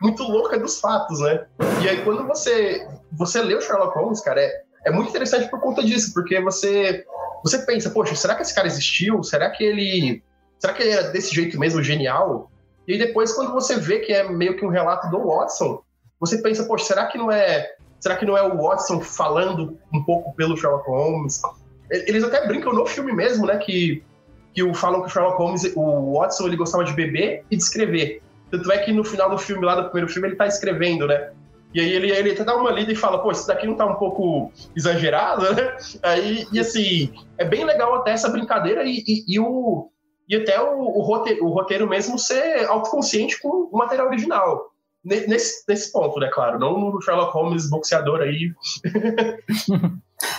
[0.00, 1.46] muito louca dos fatos, né?
[1.80, 5.60] E aí quando você você lê o Sherlock Holmes, cara, é, é muito interessante por
[5.60, 7.04] conta disso, porque você
[7.44, 9.22] você pensa, poxa, será que esse cara existiu?
[9.22, 10.24] Será que ele
[10.58, 12.50] será que ele era desse jeito mesmo genial?
[12.88, 15.82] E aí depois quando você vê que é meio que um relato do Watson,
[16.18, 20.02] você pensa, poxa, será que não é será que não é o Watson falando um
[20.02, 21.40] pouco pelo Sherlock Holmes?
[21.88, 24.02] Eles até brincam no filme mesmo, né, que
[24.54, 27.62] que o, falam que o Sherlock Holmes, o Watson, ele gostava de beber e de
[27.62, 28.22] escrever.
[28.50, 31.32] Tanto é que no final do filme, lá do primeiro filme, ele tá escrevendo, né?
[31.74, 33.84] E aí ele, ele até dá uma lida e fala, pô, isso daqui não tá
[33.84, 35.76] um pouco exagerado, né?
[36.04, 39.90] Aí, e assim, é bem legal até essa brincadeira e, e, e o,
[40.28, 44.70] e até o, o, roteiro, o roteiro mesmo ser autoconsciente com o material original.
[45.04, 46.60] Ne- Nesse, nesse ponto, né, claro?
[46.60, 48.52] Não no Sherlock Holmes boxeador aí.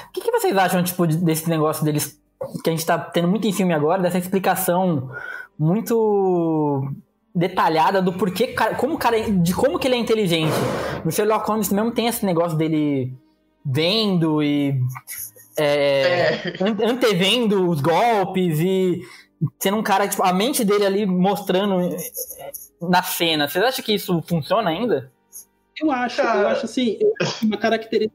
[0.07, 2.18] O que, que vocês acham, tipo, de- desse negócio deles
[2.64, 5.10] que a gente tá tendo muito em filme agora, dessa explicação
[5.58, 6.89] muito
[7.34, 10.54] detalhada do porquê, cara- como o cara, é- de como que ele é inteligente.
[11.04, 13.14] No Sherlock Holmes mesmo tem esse negócio dele
[13.66, 14.80] vendo e
[15.58, 15.64] é,
[16.50, 19.02] É, ante- antevendo os golpes e
[19.60, 21.98] sendo um cara, tipo, a mente dele ali mostrando eh,
[22.82, 23.48] na cena.
[23.48, 25.12] Vocês acham que isso funciona ainda?
[25.82, 26.98] Eu acho, eu acho assim,
[27.43, 28.14] uma, caracteriza-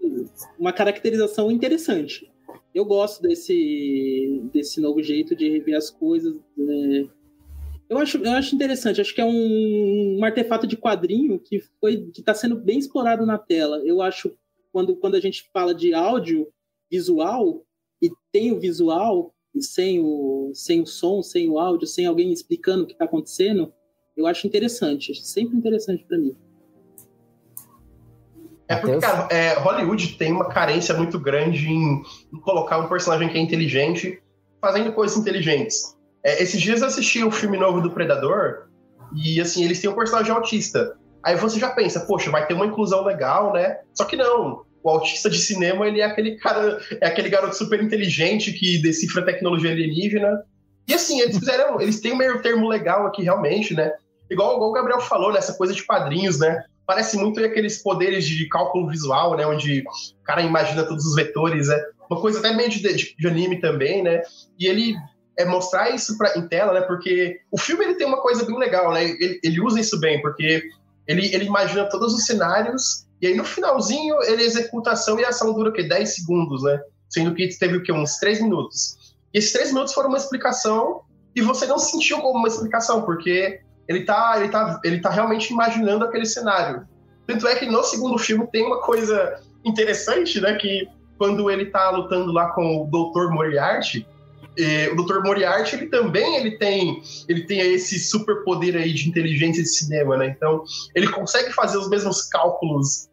[0.58, 2.29] uma caracterização interessante.
[2.74, 6.38] Eu gosto desse, desse novo jeito de rever as coisas.
[6.56, 7.08] né?
[7.88, 12.08] Eu, acho, eu acho interessante, acho que é um, um artefato de quadrinho que foi
[12.12, 13.78] que está sendo bem explorado na tela.
[13.84, 14.32] Eu acho
[14.72, 16.46] quando, quando a gente fala de áudio
[16.90, 17.66] visual
[18.00, 22.84] e tem o visual sem o, sem o som, sem o áudio, sem alguém explicando
[22.84, 23.72] o que está acontecendo,
[24.16, 26.36] eu acho interessante, sempre interessante para mim.
[28.70, 32.02] É porque, cara, é, Hollywood tem uma carência muito grande em,
[32.32, 34.22] em colocar um personagem que é inteligente
[34.60, 35.96] fazendo coisas inteligentes.
[36.22, 38.68] É, esses dias eu assisti o filme novo do Predador
[39.12, 40.96] e, assim, eles têm um personagem autista.
[41.20, 43.78] Aí você já pensa, poxa, vai ter uma inclusão legal, né?
[43.92, 44.62] Só que não.
[44.84, 49.24] O autista de cinema, ele é aquele cara, é aquele garoto super inteligente que decifra
[49.24, 50.44] tecnologia alienígena.
[50.86, 53.90] E assim, eles fizeram, eles têm um meio termo legal aqui realmente, né?
[54.30, 55.58] Igual, igual o Gabriel falou, nessa né?
[55.58, 56.64] coisa de quadrinhos, né?
[56.90, 59.46] Parece muito aqueles poderes de cálculo visual, né?
[59.46, 59.84] Onde
[60.20, 61.80] o cara imagina todos os vetores, né?
[62.10, 64.22] Uma coisa até meio de, de, de anime também, né?
[64.58, 64.96] E ele
[65.38, 66.80] é mostrar isso pra, em tela, né?
[66.80, 69.04] Porque o filme ele tem uma coisa bem legal, né?
[69.04, 70.64] Ele, ele usa isso bem, porque
[71.06, 75.24] ele, ele imagina todos os cenários e aí no finalzinho ele executa a ação e
[75.24, 75.84] a ação dura o quê?
[75.84, 76.80] 10 segundos, né?
[77.08, 77.92] Sendo que teve o quê?
[77.92, 79.14] Uns 3 minutos.
[79.32, 81.02] E esses 3 minutos foram uma explicação
[81.36, 83.60] e você não sentiu como uma explicação, porque
[83.90, 86.86] ele tá, ele tá, ele tá realmente imaginando aquele cenário.
[87.26, 90.54] Tanto é que no segundo filme tem uma coisa interessante, né?
[90.54, 90.88] Que
[91.18, 93.32] quando ele tá lutando lá com o Dr.
[93.32, 94.06] Moriarty,
[94.92, 95.24] o Dr.
[95.24, 100.16] Moriarty ele também ele tem ele tem esse super poder aí de inteligência de cinema,
[100.16, 100.28] né?
[100.28, 100.62] Então
[100.94, 103.08] ele consegue fazer os mesmos cálculos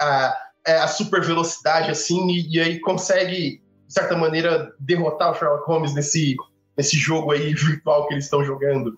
[0.00, 0.34] a,
[0.66, 5.66] é, a super velocidade assim e, e, aí consegue de certa maneira derrotar o Sherlock
[5.66, 6.36] Holmes nesse
[6.74, 8.96] nesse jogo aí virtual que eles estão jogando.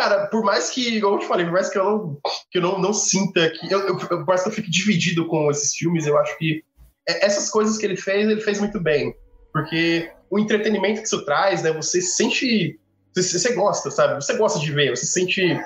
[0.00, 2.18] Cara, por mais que, igual eu te falei, por mais que eu não,
[2.50, 3.70] que eu não, não sinta que.
[3.70, 6.64] Eu, eu, eu, que eu fique dividido com esses filmes, eu acho que
[7.06, 9.14] é, essas coisas que ele fez, ele fez muito bem.
[9.52, 11.70] Porque o entretenimento que isso traz, né?
[11.72, 12.80] Você sente.
[13.14, 14.14] Você, você gosta, sabe?
[14.14, 15.60] Você gosta de ver, você sente.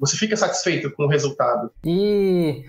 [0.00, 1.70] Você fica satisfeito com o resultado.
[1.84, 2.64] E.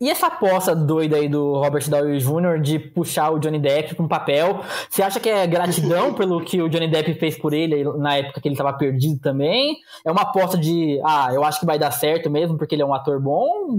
[0.00, 2.60] E essa aposta doida aí do Robert Downey Jr.
[2.60, 4.60] de puxar o Johnny Depp para um papel,
[4.90, 8.40] você acha que é gratidão pelo que o Johnny Depp fez por ele na época
[8.40, 9.76] que ele estava perdido também?
[10.04, 12.86] É uma aposta de, ah, eu acho que vai dar certo mesmo porque ele é
[12.86, 13.78] um ator bom?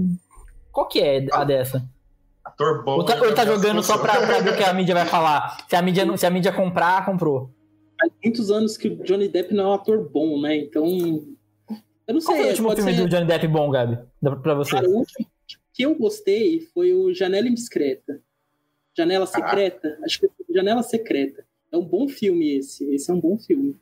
[0.72, 1.84] Qual que é a dessa?
[2.44, 2.96] ator bom.
[2.96, 5.56] Ou tá, ou tá jogando só pra, pra, ver o que a mídia vai falar.
[5.68, 7.50] Se a mídia, se a mídia comprar, comprou.
[8.00, 10.56] Há muitos anos que o Johnny Depp não é um ator bom, né?
[10.56, 10.84] Então.
[12.06, 12.34] Eu não sei.
[12.34, 13.02] Qual foi o último filme ser...
[13.02, 13.98] do Johnny Depp bom, Gabi?
[14.42, 14.72] Pra você.
[14.72, 15.26] Cara, o último
[15.74, 18.22] que eu gostei foi o Janela Indiscreta.
[18.96, 19.98] Janela Secreta.
[20.00, 20.04] Ah.
[20.04, 21.44] Acho que foi Janela Secreta.
[21.70, 22.84] É um bom filme esse.
[22.94, 23.76] Esse é um bom filme.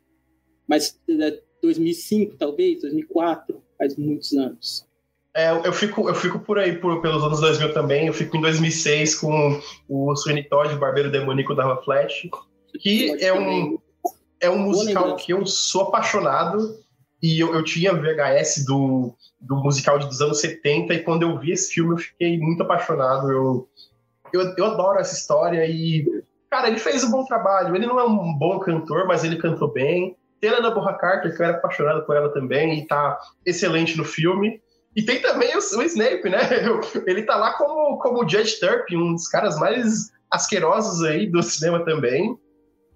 [0.66, 4.86] Mas é 2005, talvez, 2004, faz muitos anos.
[5.34, 8.06] É, eu, fico, eu fico por aí, por, pelos anos 2000 também.
[8.06, 12.28] Eu fico em 2006 com o Sweeney Todd, Barbeiro Demoníaco da Flash,
[12.80, 13.78] que é um,
[14.40, 16.78] é um musical que eu sou apaixonado.
[17.22, 21.52] E eu, eu tinha VHS do, do musical dos anos 70, e quando eu vi
[21.52, 23.30] esse filme eu fiquei muito apaixonado.
[23.30, 23.68] Eu,
[24.32, 26.04] eu, eu adoro essa história e,
[26.50, 27.76] cara, ele fez um bom trabalho.
[27.76, 30.16] Ele não é um bom cantor, mas ele cantou bem.
[30.40, 33.16] Tem a Ana Borra Carter, que eu era apaixonado por ela também, e tá
[33.46, 34.60] excelente no filme.
[34.96, 36.40] E tem também o, o, Snape, né?
[37.06, 41.84] Ele tá lá como, como Judge Turpin, um dos caras mais asquerosos aí do cinema
[41.84, 42.36] também.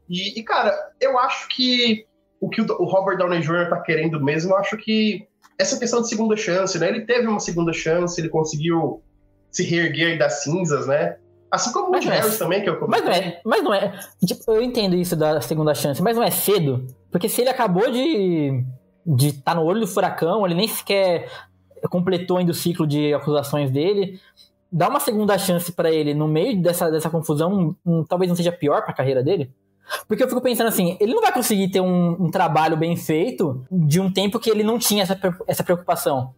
[0.09, 2.06] E, e cara, eu acho que
[2.41, 3.68] o que o Robert Downey Jr.
[3.68, 5.26] tá querendo mesmo, eu acho que
[5.59, 6.89] essa questão de segunda chance, né?
[6.89, 9.03] Ele teve uma segunda chance, ele conseguiu
[9.51, 11.16] se reerguer das cinzas, né?
[11.51, 13.99] Assim como o Woody é também, que eu Mas não é, mas não é.
[14.24, 16.87] Tipo, eu entendo isso da segunda chance, mas não é cedo.
[17.11, 18.64] Porque se ele acabou de
[19.07, 21.30] de estar tá no olho do furacão, ele nem sequer
[21.89, 24.20] completou ainda o ciclo de acusações dele.
[24.72, 28.51] Dá uma segunda chance para ele no meio dessa, dessa confusão, um, talvez não seja
[28.51, 29.53] pior para a carreira dele.
[30.09, 33.64] Porque eu fico pensando assim, ele não vai conseguir ter um, um, trabalho bem feito
[33.70, 36.34] de um tempo que ele não tinha essa, essa preocupação.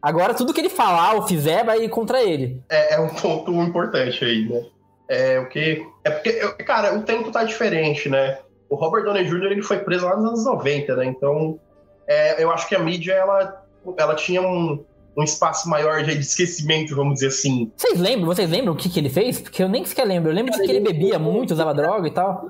[0.00, 2.60] Agora, tudo que ele falar ou fizer vai ir contra ele.
[2.68, 4.62] É, é um ponto importante aí, né?
[5.08, 5.86] É o que.
[6.04, 6.32] É porque,
[6.64, 8.38] cara, o tempo tá diferente, né?
[8.68, 9.52] O Robert Downey Jr.
[9.52, 11.04] ele foi preso lá nos anos 90, né?
[11.06, 11.60] Então,
[12.06, 13.62] é, eu acho que a mídia ela
[13.98, 14.84] ela tinha um,
[15.16, 17.70] um espaço maior de esquecimento, vamos dizer assim.
[17.76, 18.26] Vocês lembram?
[18.26, 19.40] Vocês lembram o que, que ele fez?
[19.40, 20.30] Porque eu nem sequer lembro.
[20.30, 22.48] Eu lembro cara, de que ele, ele bebia muito, usava droga e tal.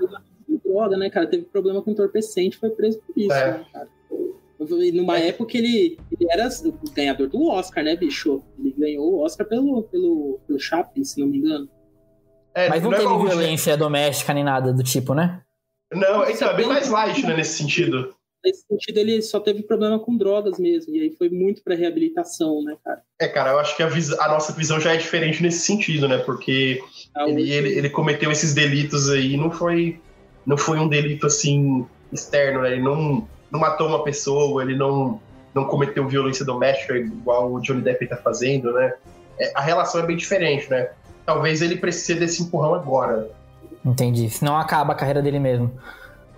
[0.72, 1.26] Droga, né, cara?
[1.26, 3.52] Teve problema com entorpecente, foi preso por isso, é.
[3.52, 3.88] né, cara?
[4.92, 5.28] Numa é.
[5.28, 8.42] época ele, ele era o ganhador do Oscar, né, bicho?
[8.58, 11.68] Ele ganhou o Oscar pelo, pelo, pelo Chaplin, se não me engano.
[12.54, 15.42] É, Mas não, não é teve violência doméstica nem nada do tipo, né?
[15.92, 18.14] Não, então, é bem mais light, né, nesse sentido
[18.44, 20.94] nesse sentido, ele só teve problema com drogas mesmo.
[20.94, 23.02] E aí foi muito para reabilitação, né, cara?
[23.20, 26.18] É, cara, eu acho que a, a, nossa visão já é diferente nesse sentido, né?
[26.18, 26.82] Porque
[27.14, 30.00] ah, ele, ele, ele, cometeu esses delitos aí, não foi,
[30.46, 32.72] não foi um delito assim externo, né?
[32.72, 35.20] Ele não, não matou uma pessoa, ele não,
[35.54, 38.94] não cometeu violência doméstica igual o Johnny Depp tá fazendo, né?
[39.38, 40.90] É, a relação é bem diferente, né?
[41.24, 43.30] Talvez ele precise desse empurrão agora.
[43.84, 44.28] Entendi.
[44.30, 45.72] Senão acaba a carreira dele mesmo.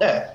[0.00, 0.34] É,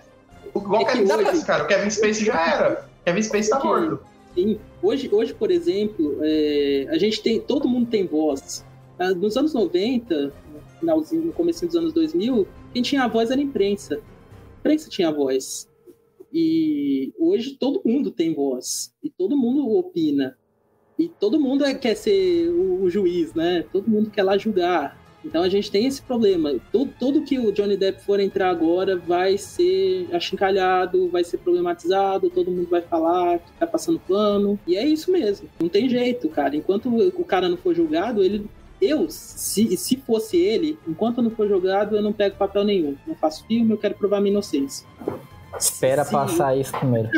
[0.56, 1.24] Igual é Kevin hoje...
[1.24, 1.64] Spacey, cara.
[1.64, 2.86] O Kevin Spacey já era.
[3.06, 4.00] Kevin Spacey tá morto.
[4.36, 4.60] Sim.
[4.82, 7.40] Hoje, hoje, por exemplo, é, a gente tem.
[7.40, 8.66] Todo mundo tem voz.
[8.98, 10.32] Ah, nos anos 90, no
[10.80, 13.96] finalzinho, no começo dos anos 2000, quem tinha a voz era a imprensa.
[13.96, 15.70] A imprensa tinha a voz.
[16.32, 18.94] E hoje todo mundo tem voz.
[19.04, 20.38] E todo mundo opina.
[20.98, 23.64] E todo mundo é, quer ser o, juiz, né?
[23.72, 25.00] Todo mundo quer lá julgar.
[25.24, 26.56] Então a gente tem esse problema.
[26.72, 32.30] Tudo, tudo que o Johnny Depp for entrar agora vai ser achincalhado, vai ser problematizado,
[32.30, 34.60] todo mundo vai falar que tá passando plano.
[34.68, 35.50] E é isso mesmo.
[35.60, 36.56] Não tem jeito, cara.
[36.56, 38.46] Enquanto o cara não for julgado, ele.
[38.82, 42.96] Eu, se, se fosse ele, enquanto não for julgado, eu não pego papel nenhum.
[43.06, 44.88] Não faço filme, eu quero provar minha inocência.
[45.58, 46.12] Espera se...
[46.12, 47.10] passar isso primeiro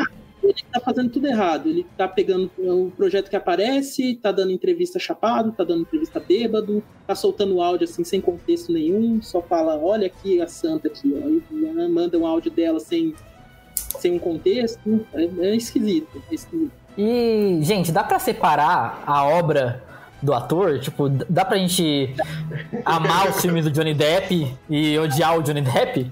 [0.51, 1.70] ele tá fazendo tudo errado.
[1.70, 6.84] Ele tá pegando o projeto que aparece, tá dando entrevista chapado, tá dando entrevista bêbado,
[7.07, 11.55] tá soltando áudio assim sem contexto nenhum, só fala, olha aqui a santa aqui, ó,
[11.55, 13.14] e manda um áudio dela sem,
[13.99, 15.05] sem um contexto.
[15.14, 16.72] É, é esquisito, é esquisito.
[16.97, 19.84] E, gente, dá para separar a obra
[20.22, 20.80] do ator?
[20.80, 22.13] Tipo, dá pra gente
[22.86, 26.11] amar os filmes do Johnny Depp e odiar o Johnny Depp?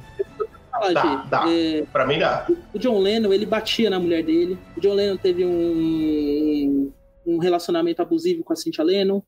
[0.93, 1.51] dá, dá.
[1.51, 2.47] É, pra mim dá.
[2.73, 4.57] O John Lennon, ele batia na mulher dele.
[4.77, 6.91] O John Lennon teve um,
[7.25, 9.21] um relacionamento abusivo com a Cynthia Lennon.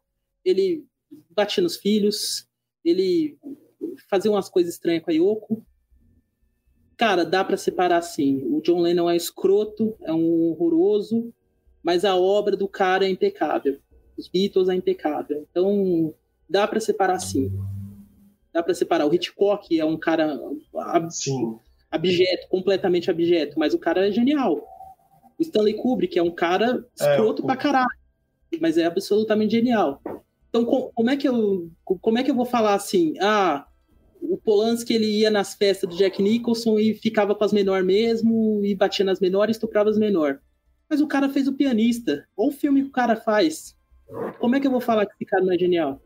[0.44, 0.86] Ele
[1.30, 2.48] batia nos filhos.
[2.84, 3.38] Ele
[4.10, 5.66] fazia umas coisas estranhas com a Yoko.
[6.98, 8.44] Cara, dá para separar assim.
[8.46, 11.34] O John Lennon é escroto, é um horroroso,
[11.84, 13.80] mas a obra do cara é impecável.
[14.18, 15.46] Os Beatles é impecável.
[15.50, 16.14] Então,
[16.50, 17.52] dá para separar assim
[18.54, 19.06] dá para separar.
[19.06, 20.40] O Hitchcock é um cara
[20.76, 21.58] ab Sim.
[21.90, 24.62] abjeto, completamente abjeto, mas o cara é genial.
[25.38, 27.90] O Stanley Kubrick é um cara é, escroto é, pra caralho,
[28.60, 30.02] mas é absolutamente genial.
[30.50, 33.14] Então, como é que eu, como é que eu vou falar assim?
[33.22, 33.66] Ah,
[34.22, 38.62] o Polanski ele ia nas festas do Jack Nicholson e ficava com as menores mesmo,
[38.64, 40.40] e batia nas menores e estuprava as menores.
[40.90, 42.28] Mas o cara fez o pianista.
[42.36, 43.74] Olha o filme que o cara faz.
[44.40, 46.02] Como é que eu vou falar que esse cara não é genial?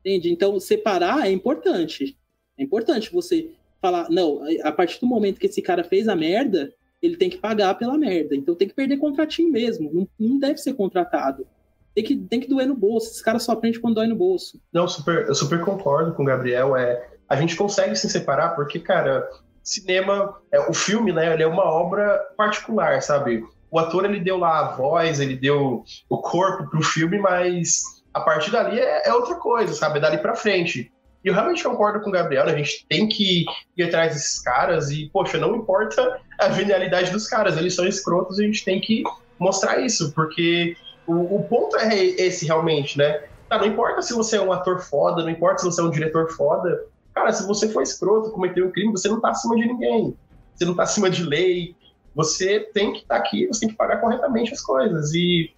[0.00, 0.30] Entende?
[0.30, 2.16] Então, separar é importante.
[2.58, 6.72] É importante você falar, não, a partir do momento que esse cara fez a merda,
[7.02, 8.36] ele tem que pagar pela merda.
[8.36, 9.90] Então tem que perder contratinho mesmo.
[9.92, 11.46] Não, não deve ser contratado.
[11.94, 13.10] Tem que, tem que doer no bolso.
[13.10, 14.60] Esse cara só aprende quando dói no bolso.
[14.72, 16.76] Não, super, eu super concordo com o Gabriel.
[16.76, 19.28] É, a gente consegue se separar porque, cara,
[19.62, 23.44] cinema, é, o filme, né, ele é uma obra particular, sabe?
[23.70, 28.20] O ator, ele deu lá a voz, ele deu o corpo pro filme, mas a
[28.20, 29.98] partir dali é, é outra coisa, sabe?
[29.98, 30.92] É dali para frente.
[31.24, 33.44] E eu realmente concordo com o Gabriel, a gente tem que
[33.76, 38.38] ir atrás desses caras e, poxa, não importa a genialidade dos caras, eles são escrotos
[38.38, 39.02] e a gente tem que
[39.38, 43.24] mostrar isso, porque o, o ponto é esse realmente, né?
[43.48, 45.90] Tá, não importa se você é um ator foda, não importa se você é um
[45.90, 49.66] diretor foda, cara, se você for escroto, cometeu um crime, você não tá acima de
[49.66, 50.16] ninguém,
[50.54, 51.74] você não tá acima de lei,
[52.14, 55.12] você tem que estar tá aqui, você tem que pagar corretamente as coisas.
[55.14, 55.52] E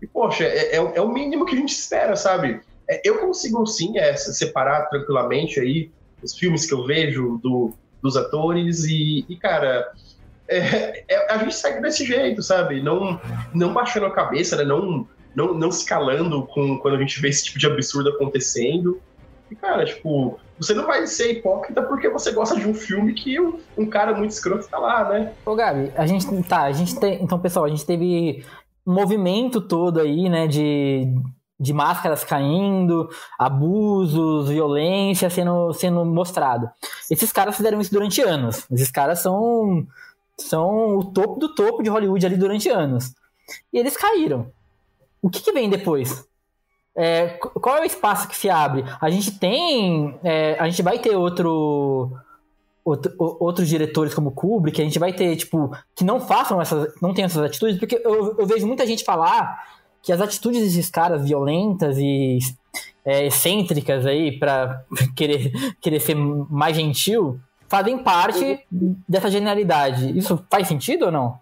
[0.00, 2.60] e, poxa, é, é, é o mínimo que a gente espera, sabe?
[2.88, 5.90] É, eu consigo, sim, é, separar tranquilamente aí
[6.22, 7.72] os filmes que eu vejo do,
[8.02, 9.92] dos atores e, e cara,
[10.48, 12.80] é, é, a gente segue desse jeito, sabe?
[12.80, 13.20] Não,
[13.52, 14.64] não baixando a cabeça, né?
[14.64, 19.00] Não, não, não se calando com, quando a gente vê esse tipo de absurdo acontecendo.
[19.50, 23.38] E, cara, tipo, você não vai ser hipócrita porque você gosta de um filme que
[23.40, 25.32] um, cara muito escroto tá lá, né?
[25.46, 26.26] Ô, Gabi, a gente.
[26.44, 27.22] Tá, a gente tem.
[27.22, 28.44] Então, pessoal, a gente teve
[28.86, 31.06] um movimento todo aí, né, de,
[31.60, 36.68] de máscaras caindo, abusos, violência sendo, sendo mostrado.
[37.10, 38.66] Esses caras fizeram isso durante anos.
[38.70, 39.86] Esses caras são,
[40.38, 43.14] são o topo do topo de Hollywood ali durante anos.
[43.72, 44.50] E eles caíram.
[45.20, 46.26] O que, que vem depois?
[47.00, 48.84] É, qual é o espaço que se abre?
[49.00, 50.18] A gente tem.
[50.24, 52.10] É, a gente vai ter outro
[52.84, 57.14] outro, outros diretores como Kubrick, a gente vai ter, tipo, que não façam essas, não
[57.14, 59.64] tenham essas atitudes, porque eu, eu vejo muita gente falar
[60.02, 62.38] que as atitudes desses caras violentas e
[63.04, 64.84] é, excêntricas aí para
[65.14, 67.38] querer, querer ser mais gentil
[67.68, 68.60] fazem parte
[69.08, 70.18] dessa genialidade.
[70.18, 71.38] Isso faz sentido ou não?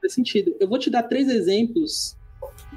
[0.00, 0.54] Faz sentido.
[0.60, 2.14] Eu vou te dar três exemplos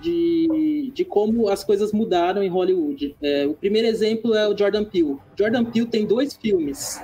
[0.02, 3.16] de, de como as coisas mudaram em Hollywood.
[3.22, 5.18] É, o primeiro exemplo é o Jordan Peele.
[5.38, 7.02] Jordan Peele tem dois filmes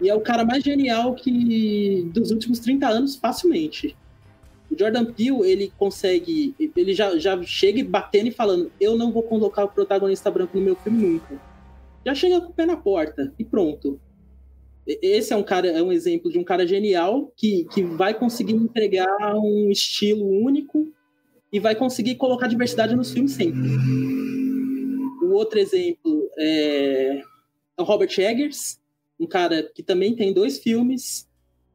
[0.00, 3.96] e é o cara mais genial que dos últimos 30 anos, facilmente.
[4.70, 6.54] O Jordan Peele, ele consegue.
[6.76, 10.64] Ele já, já chega batendo e falando: Eu não vou colocar o protagonista branco no
[10.64, 11.40] meu filme nunca.
[12.04, 14.00] Já chega com o pé na porta e pronto.
[14.86, 18.52] Esse é um cara, é um exemplo de um cara genial que, que vai conseguir
[18.52, 20.92] entregar um estilo único
[21.54, 23.60] e vai conseguir colocar diversidade nos filmes sempre.
[25.22, 27.22] O outro exemplo é
[27.78, 28.80] o Robert Eggers,
[29.20, 31.28] um cara que também tem dois filmes,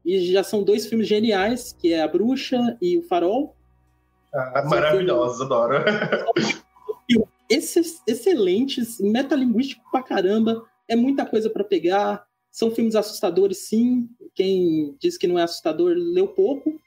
[0.04, 3.56] e já são dois filmes geniais, que é A Bruxa e O Farol.
[4.34, 5.76] Ah, maravilhosos, adoro.
[7.48, 12.22] Esses, excelentes, metalinguístico pra caramba, é muita coisa para pegar.
[12.50, 14.10] São filmes assustadores, sim.
[14.34, 16.78] Quem diz que não é assustador leu pouco,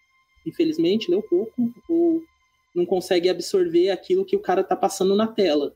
[0.46, 2.22] infelizmente, leu pouco, ou
[2.74, 5.76] não consegue absorver aquilo que o cara tá passando na tela.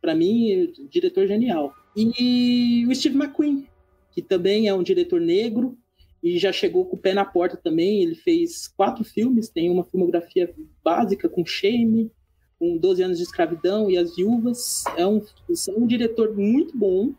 [0.00, 1.74] Para mim, diretor genial.
[1.96, 3.66] E o Steve McQueen,
[4.12, 5.76] que também é um diretor negro
[6.22, 8.02] e já chegou com o pé na porta também.
[8.02, 10.52] Ele fez quatro filmes, tem uma filmografia
[10.82, 12.10] básica com Shame,
[12.58, 14.84] com 12 anos de escravidão e As Viúvas.
[14.96, 17.12] É um, é um diretor muito bom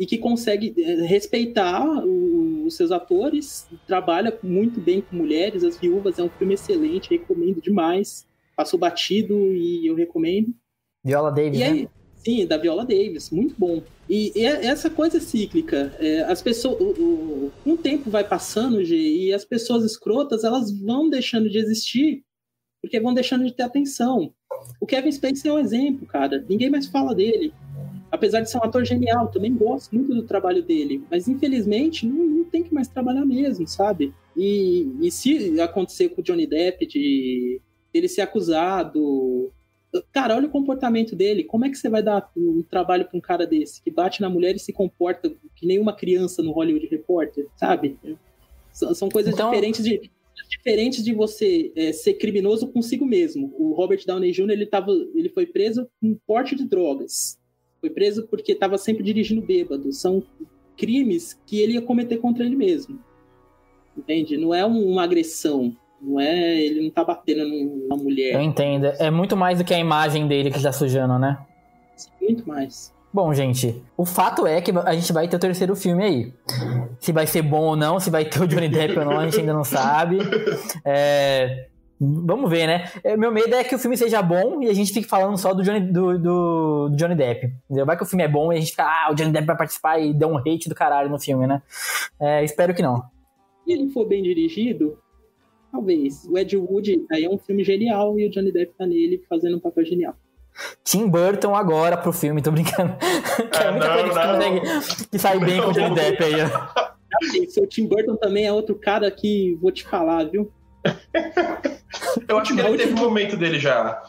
[0.00, 5.62] e que consegue eh, respeitar o, os seus atores, trabalha muito bem com mulheres.
[5.62, 8.26] As Viúvas é um filme excelente, recomendo demais.
[8.56, 10.54] Passou batido e eu recomendo.
[11.04, 11.88] Viola Davis, aí, né?
[12.16, 13.82] Sim, da Viola Davis, muito bom.
[14.08, 18.82] E, e é, essa coisa cíclica, é, as pessoas, o, o, um tempo vai passando,
[18.82, 22.24] G, e as pessoas escrotas elas vão deixando de existir
[22.80, 24.32] porque vão deixando de ter atenção.
[24.80, 26.44] O Kevin Spacey é um exemplo, cara.
[26.48, 27.52] Ninguém mais fala dele.
[28.10, 31.02] Apesar de ser um ator genial, também gosto muito do trabalho dele.
[31.10, 34.12] Mas infelizmente não, não tem que mais trabalhar mesmo, sabe?
[34.36, 37.60] E, e se acontecer com o Johnny Depp de
[37.92, 39.52] ele ser acusado
[40.12, 41.42] Cara, olha o comportamento dele.
[41.42, 44.30] Como é que você vai dar um trabalho para um cara desse, que bate na
[44.30, 47.98] mulher e se comporta que nem uma criança no Hollywood Reporter, sabe?
[48.72, 49.50] São, são coisas então...
[49.50, 50.10] diferentes de
[50.48, 53.54] diferentes de você é, ser criminoso consigo mesmo.
[53.58, 54.50] O Robert Downey Jr.
[54.50, 57.38] ele, tava, ele foi preso com porte de drogas.
[57.80, 59.92] Foi preso porque estava sempre dirigindo bêbado.
[59.92, 60.22] São
[60.76, 62.98] crimes que ele ia cometer contra ele mesmo.
[63.96, 64.36] Entende?
[64.36, 65.74] Não é uma agressão.
[66.00, 68.34] Não é, ele não tá batendo numa mulher.
[68.34, 68.86] Eu entendo.
[68.98, 71.38] É muito mais do que a imagem dele que tá sujando, né?
[72.20, 72.92] Muito mais.
[73.12, 76.34] Bom, gente, o fato é que a gente vai ter o terceiro filme aí.
[77.00, 79.24] Se vai ser bom ou não, se vai ter o Johnny Depp ou não, a
[79.24, 80.18] gente ainda não sabe.
[80.84, 81.66] É,
[82.00, 82.90] vamos ver, né?
[83.04, 85.52] É, meu medo é que o filme seja bom e a gente fique falando só
[85.52, 87.52] do Johnny, do, do, do Johnny Depp.
[87.64, 87.84] Entendeu?
[87.84, 89.56] Vai que o filme é bom e a gente fica, ah, o Johnny Depp vai
[89.56, 91.62] participar e dá um hate do caralho no filme, né?
[92.18, 93.02] É, espero que não.
[93.64, 94.98] Se ele for bem dirigido,
[95.70, 96.24] Talvez.
[96.28, 99.56] O Ed Wood aí é um filme genial e o Johnny Depp tá nele fazendo
[99.56, 100.14] um papel genial.
[100.82, 102.94] Tim Burton agora pro filme, tô brincando.
[103.50, 106.34] que é a única coisa que consegue que sai bem com o Johnny Depp aí.
[107.62, 110.50] O Tim Burton também é outro cara que vou te falar, viu?
[112.28, 114.02] Eu acho que ele teve um momento dele já.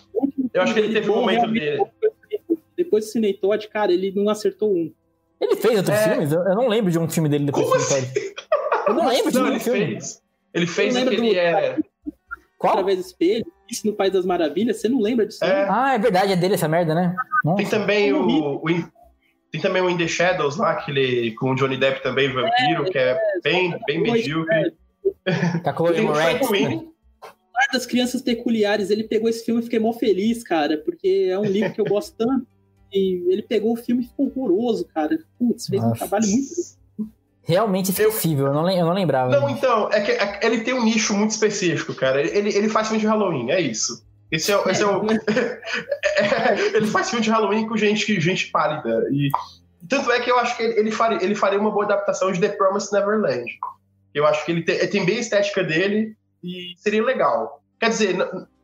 [0.53, 1.83] Eu acho que ele teve um momento dele.
[2.75, 4.91] Depois do Cine Todd, cara, ele não acertou um.
[5.39, 6.09] Ele fez outros é...
[6.09, 6.31] filmes?
[6.31, 8.33] Eu não lembro de um filme dele depois Como do Cine assim?
[8.87, 9.79] Eu não lembro de um ele filme.
[9.79, 10.21] Fez.
[10.53, 11.37] Ele fez aquele.
[11.37, 11.77] É...
[12.57, 12.73] Qual?
[12.73, 15.43] Através do espelho, isso no País das Maravilhas, você não lembra disso?
[15.43, 15.67] É.
[15.67, 17.15] Ah, é verdade, é dele essa merda, né?
[17.43, 17.57] Nossa.
[17.57, 18.65] Tem também o, o,
[19.51, 22.91] Tem também o In the Shadows lá, aquele com o Johnny Depp também, vampiro, é,
[22.91, 24.73] que é, é bem, bem medíocre.
[25.63, 26.83] Tá com o né?
[27.71, 31.45] das Crianças Peculiares, ele pegou esse filme e fiquei mó feliz, cara, porque é um
[31.45, 32.47] livro que eu gosto tanto.
[32.91, 35.17] E ele pegou o filme e ficou horroroso, cara.
[35.39, 35.93] Putz, fez Nossa.
[35.93, 36.51] um trabalho muito
[37.43, 39.31] realmente esquecível, eu, eu, não, eu não lembrava.
[39.31, 42.21] Não, então, é que é, ele tem um nicho muito específico, cara.
[42.21, 44.03] Ele, ele faz filme de Halloween, é isso.
[44.31, 45.05] Esse é, esse é o.
[45.11, 49.07] é, ele faz filme de Halloween com gente, gente pálida.
[49.11, 49.29] E
[49.89, 52.39] tanto é que eu acho que ele, ele, faria, ele faria uma boa adaptação de
[52.39, 53.45] The Promised Neverland.
[54.13, 57.61] Eu acho que ele tem, tem bem a estética dele e seria legal.
[57.79, 58.15] Quer dizer,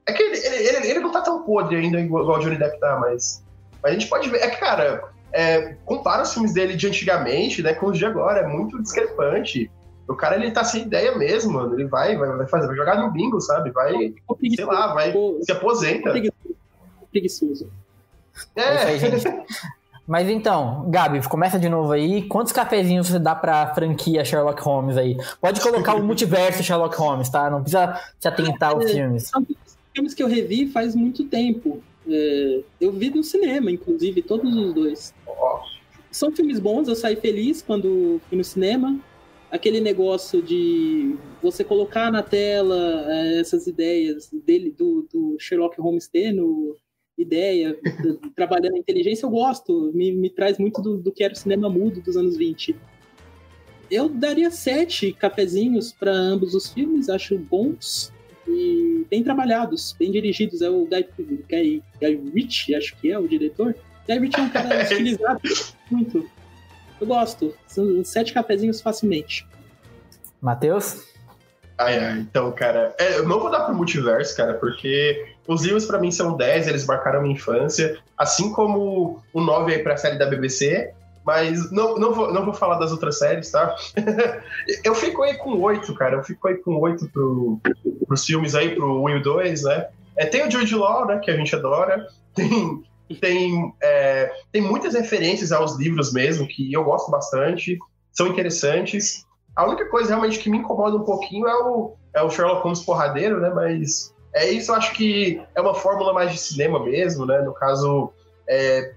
[0.06, 2.98] é que ele, ele, ele não tá tão podre ainda igual, o Johnny Depp tá,
[3.00, 3.44] mas.
[3.82, 4.42] Mas a gente pode ver.
[4.42, 8.42] É que, cara, é, compara os filmes dele de antigamente, né, com os de agora,
[8.42, 9.70] é muito discrepante.
[10.08, 11.74] O cara, ele tá sem ideia mesmo, mano.
[11.76, 13.72] Ele vai, vai, vai fazer, vai jogar no bingo, sabe?
[13.72, 14.14] Vai,
[14.56, 16.14] sei lá, vai, se aposenta.
[17.12, 17.70] Preguiçoso.
[18.56, 18.62] É.
[18.62, 19.00] é aí,
[20.08, 22.24] Mas então, Gabi, começa de novo aí.
[22.24, 25.18] Quantos cafezinhos você dá pra franquia Sherlock Holmes aí?
[25.42, 27.50] Pode colocar o multiverso Sherlock Holmes, tá?
[27.50, 29.24] Não precisa se atentar aos é, filmes.
[29.28, 29.46] São
[29.94, 31.84] filmes que eu revi faz muito tempo.
[32.08, 35.14] É, eu vi no cinema, inclusive, todos os dois.
[36.10, 38.98] São filmes bons, eu saí feliz quando fui no cinema.
[39.52, 46.08] Aquele negócio de você colocar na tela é, essas ideias dele, do, do Sherlock Holmes
[46.08, 46.78] tendo
[47.18, 47.78] ideia,
[48.36, 49.92] trabalhando a inteligência, eu gosto.
[49.94, 52.76] Me, me traz muito do, do que era o cinema mudo dos anos 20.
[53.90, 58.12] Eu daria sete cafezinhos para ambos os filmes, acho bons
[58.48, 60.62] e bem trabalhados, bem dirigidos.
[60.62, 61.08] É o Guy,
[61.50, 63.76] Guy, Guy Ritchie, acho que é o diretor.
[64.08, 65.42] Guy Ritchie é um cara estilizado
[65.90, 66.30] muito.
[67.00, 67.56] Eu gosto.
[67.68, 69.48] São sete cafezinhos facilmente.
[70.42, 71.17] Matheus?
[71.78, 75.86] Ai, ai, então, cara, é, eu não vou dar pro multiverso, cara, porque os livros
[75.86, 80.18] para mim são 10, eles marcaram minha infância, assim como o 9 aí pra série
[80.18, 80.92] da BBC,
[81.28, 83.76] mas não, não, vou, não vou falar das outras séries, tá?
[84.82, 86.16] eu fico aí com oito, cara.
[86.16, 87.60] Eu fico aí com oito pro,
[88.08, 89.88] pros filmes aí, pro 1 e 2, né?
[90.16, 91.20] É, tem o George Law, né?
[91.20, 92.08] Que a gente adora.
[92.34, 92.84] Tem,
[93.20, 97.80] tem, é, tem muitas referências aos livros mesmo, que eu gosto bastante.
[98.12, 99.26] São interessantes.
[99.58, 102.82] A única coisa realmente que me incomoda um pouquinho é o, é o Sherlock Holmes
[102.82, 103.50] porradeiro, né?
[103.50, 107.42] Mas é isso, eu acho que é uma fórmula mais de cinema mesmo, né?
[107.42, 108.14] No caso,
[108.48, 108.94] é,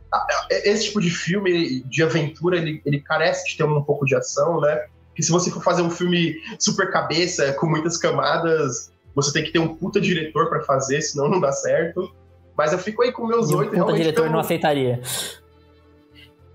[0.50, 4.60] esse tipo de filme de aventura, ele, ele carece de ter um pouco de ação,
[4.60, 4.84] né?
[5.16, 9.52] Que se você for fazer um filme super cabeça, com muitas camadas, você tem que
[9.52, 12.14] ter um puta diretor para fazer, senão não dá certo.
[12.54, 13.74] Mas eu fico aí com meus oito.
[13.74, 15.00] Um puta diretor não aceitaria.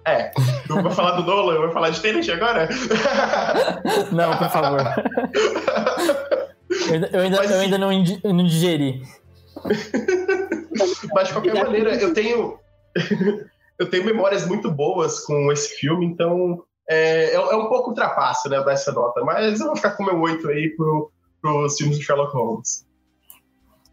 [0.07, 0.31] É,
[0.69, 2.69] não vou falar do Nolan, vou falar de Tenet agora?
[4.13, 4.81] Não, por favor.
[6.87, 7.89] Eu ainda, eu Mas, eu ainda não,
[8.33, 9.01] não digeri.
[11.13, 12.59] Mas de qualquer maneira, eu tenho.
[13.79, 18.47] eu tenho memórias muito boas com esse filme, então é, é, é um pouco ultrapasso,
[18.49, 19.23] né, dessa nota.
[19.23, 22.85] Mas eu vou ficar com meu 8 aí pro, pros filmes de Sherlock Holmes.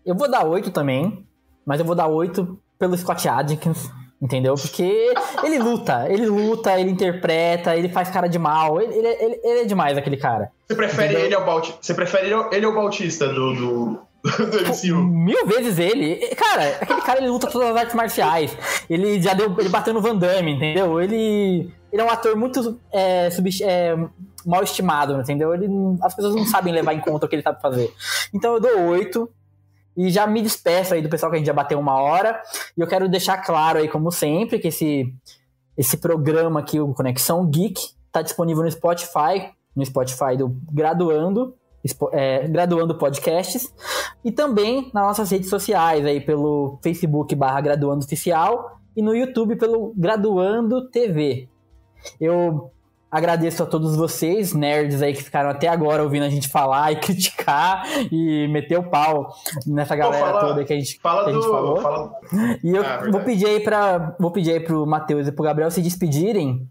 [0.05, 1.27] Eu vou dar 8 também,
[1.65, 3.89] mas eu vou dar 8 pelo Scott Adkins
[4.23, 4.55] Entendeu?
[4.55, 5.13] Porque
[5.43, 8.81] ele luta, ele luta, ele interpreta, ele faz cara de mal.
[8.81, 10.53] Ele, ele, ele, ele é demais, aquele cara.
[10.69, 11.79] Você prefere ele ao Bautista?
[11.83, 15.03] Você prefere ele ao, ele ao Bautista do, do, do MCU?
[15.03, 16.25] Mil vezes ele.
[16.37, 18.57] Cara, aquele cara ele luta todas as artes marciais.
[18.89, 19.53] Ele já deu.
[19.59, 21.01] Ele bateu no Van Damme, entendeu?
[21.01, 21.69] Ele.
[21.93, 23.97] Ele é um ator muito é, sub, é,
[24.47, 25.53] mal estimado, entendeu?
[25.53, 25.67] Ele,
[26.01, 27.93] as pessoas não sabem levar em conta o que ele sabe fazer.
[28.33, 29.29] Então eu dou oito.
[29.97, 32.41] E já me despeço aí do pessoal que a gente já bateu uma hora.
[32.77, 35.15] E eu quero deixar claro aí, como sempre, que esse,
[35.77, 41.55] esse programa aqui, o Conexão Geek, está disponível no Spotify, no Spotify do Graduando,
[42.13, 43.73] é, Graduando Podcasts,
[44.25, 49.57] e também nas nossas redes sociais, aí pelo Facebook barra Graduando Oficial e no YouTube
[49.57, 51.49] pelo Graduando TV.
[52.21, 52.72] Eu
[53.13, 56.97] Agradeço a todos vocês, nerds aí que ficaram até agora ouvindo a gente falar e
[57.01, 59.29] criticar e meter o pau
[59.67, 61.77] nessa galera fala, toda que a gente, que a gente do, falou.
[61.77, 62.11] Fala...
[62.65, 65.71] E eu ah, vou pedir aí para vou pedir aí pro Matheus e pro Gabriel
[65.71, 66.67] se despedirem.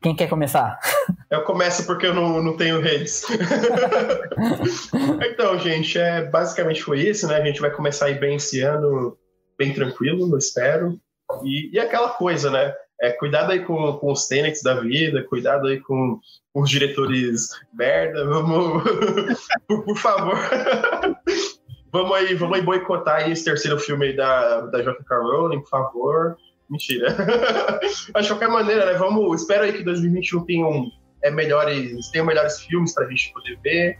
[0.00, 0.78] Quem quer começar?
[1.28, 3.24] Eu começo porque eu não, não tenho redes.
[5.30, 7.36] então, gente, é, basicamente foi isso, né?
[7.36, 9.16] A gente vai começar aí bem esse ano,
[9.56, 10.98] bem tranquilo, eu espero.
[11.44, 12.74] E, e aquela coisa, né?
[13.00, 16.20] É, cuidado aí com, com os Tenets da vida, cuidado aí com,
[16.52, 18.82] com os diretores merda, vamos,
[19.66, 20.36] por, por, favor,
[21.90, 25.16] vamos aí, vamos aí boicotar aí esse terceiro filme aí da, da J.K.
[25.16, 26.36] Rowling, por favor.
[26.68, 27.16] Mentira.
[28.14, 30.86] Mas de qualquer maneira, né, vamos, espero aí que 2021 tenham
[31.22, 33.98] é, melhores, tenham melhores filmes pra gente poder ver,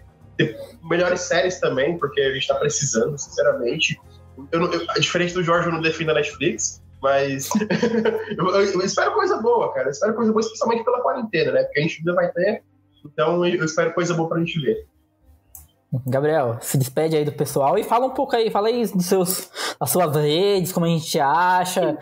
[0.88, 4.00] melhores séries também, porque a gente tá precisando, sinceramente.
[4.52, 7.48] Eu, eu, diferente do Jorge, eu não defino a Netflix, mas
[8.36, 9.88] eu, eu, espero coisa boa, cara.
[9.88, 11.62] Eu espero coisa boa, especialmente pela quarentena, né?
[11.64, 12.62] Porque a gente ainda vai ter.
[13.04, 14.86] Então eu espero coisa boa pra gente ver.
[16.06, 19.50] Gabriel, se despede aí do pessoal e fala um pouco aí, fala aí dos seus,
[19.78, 21.98] das suas redes, como a gente acha.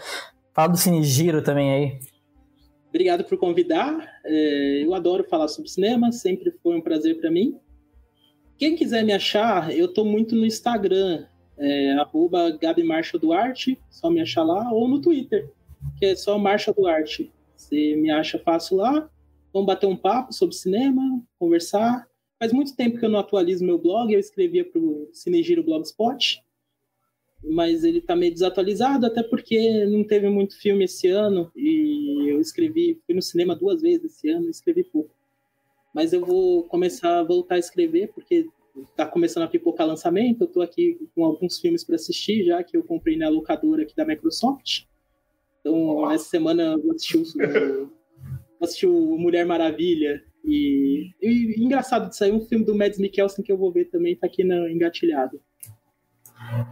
[0.52, 1.98] Fala do Cine Giro também aí.
[2.88, 3.96] Obrigado por convidar.
[4.24, 7.58] É, eu adoro falar sobre cinema, sempre foi um prazer para mim.
[8.58, 11.24] Quem quiser me achar, eu tô muito no Instagram
[11.58, 15.50] é, arroba Gabi Marcha Duarte, só me achar lá, ou no Twitter,
[15.98, 17.32] que é só Marcha Duarte.
[17.56, 19.10] Você me acha fácil lá,
[19.52, 22.06] vamos bater um papo sobre cinema, conversar.
[22.38, 26.40] Faz muito tempo que eu não atualizo meu blog, eu escrevia para o Cinegiro Blogspot,
[27.42, 32.40] mas ele está meio desatualizado, até porque não teve muito filme esse ano, e eu
[32.40, 35.10] escrevi, fui no cinema duas vezes esse ano, escrevi pouco.
[35.92, 38.46] Mas eu vou começar a voltar a escrever, porque
[38.96, 40.42] tá começando a pipocar lançamento.
[40.42, 43.94] Eu tô aqui com alguns filmes para assistir já que eu comprei na locadora aqui
[43.94, 44.84] da Microsoft.
[45.60, 47.24] Então, essa semana eu vou assistir o,
[48.58, 50.22] vou assistir o Mulher Maravilha.
[50.44, 54.16] E, e, engraçado disso aí, um filme do Mads Mikkelsen que eu vou ver também,
[54.16, 55.40] tá aqui na, engatilhado.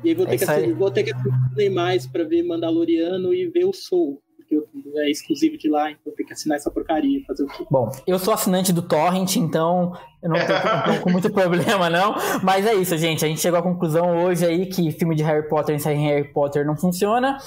[0.03, 3.35] E aí vou ter, é que assistir, vou ter que assistir mais para ver Mandaloriano
[3.35, 4.65] e ver o Soul porque
[4.99, 7.67] é exclusivo de lá, então tem que assinar essa porcaria, fazer o quê?
[7.71, 9.93] Bom, eu sou assinante do Torrent, então
[10.23, 12.15] eu não tô, com muito problema, não.
[12.43, 13.25] Mas é isso, gente.
[13.25, 16.65] A gente chegou à conclusão hoje aí que filme de Harry Potter sem Harry Potter
[16.65, 17.39] não funciona.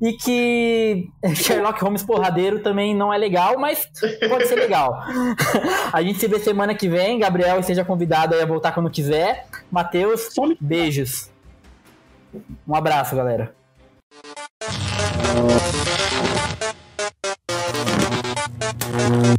[0.00, 3.88] E que Sherlock Holmes porradeiro também não é legal, mas
[4.28, 5.00] pode ser legal.
[5.92, 7.18] a gente se vê semana que vem.
[7.18, 9.46] Gabriel, seja convidado a voltar quando quiser.
[9.70, 10.28] Matheus,
[10.60, 11.30] beijos.
[12.66, 13.54] Um abraço, galera.
[19.08, 19.38] you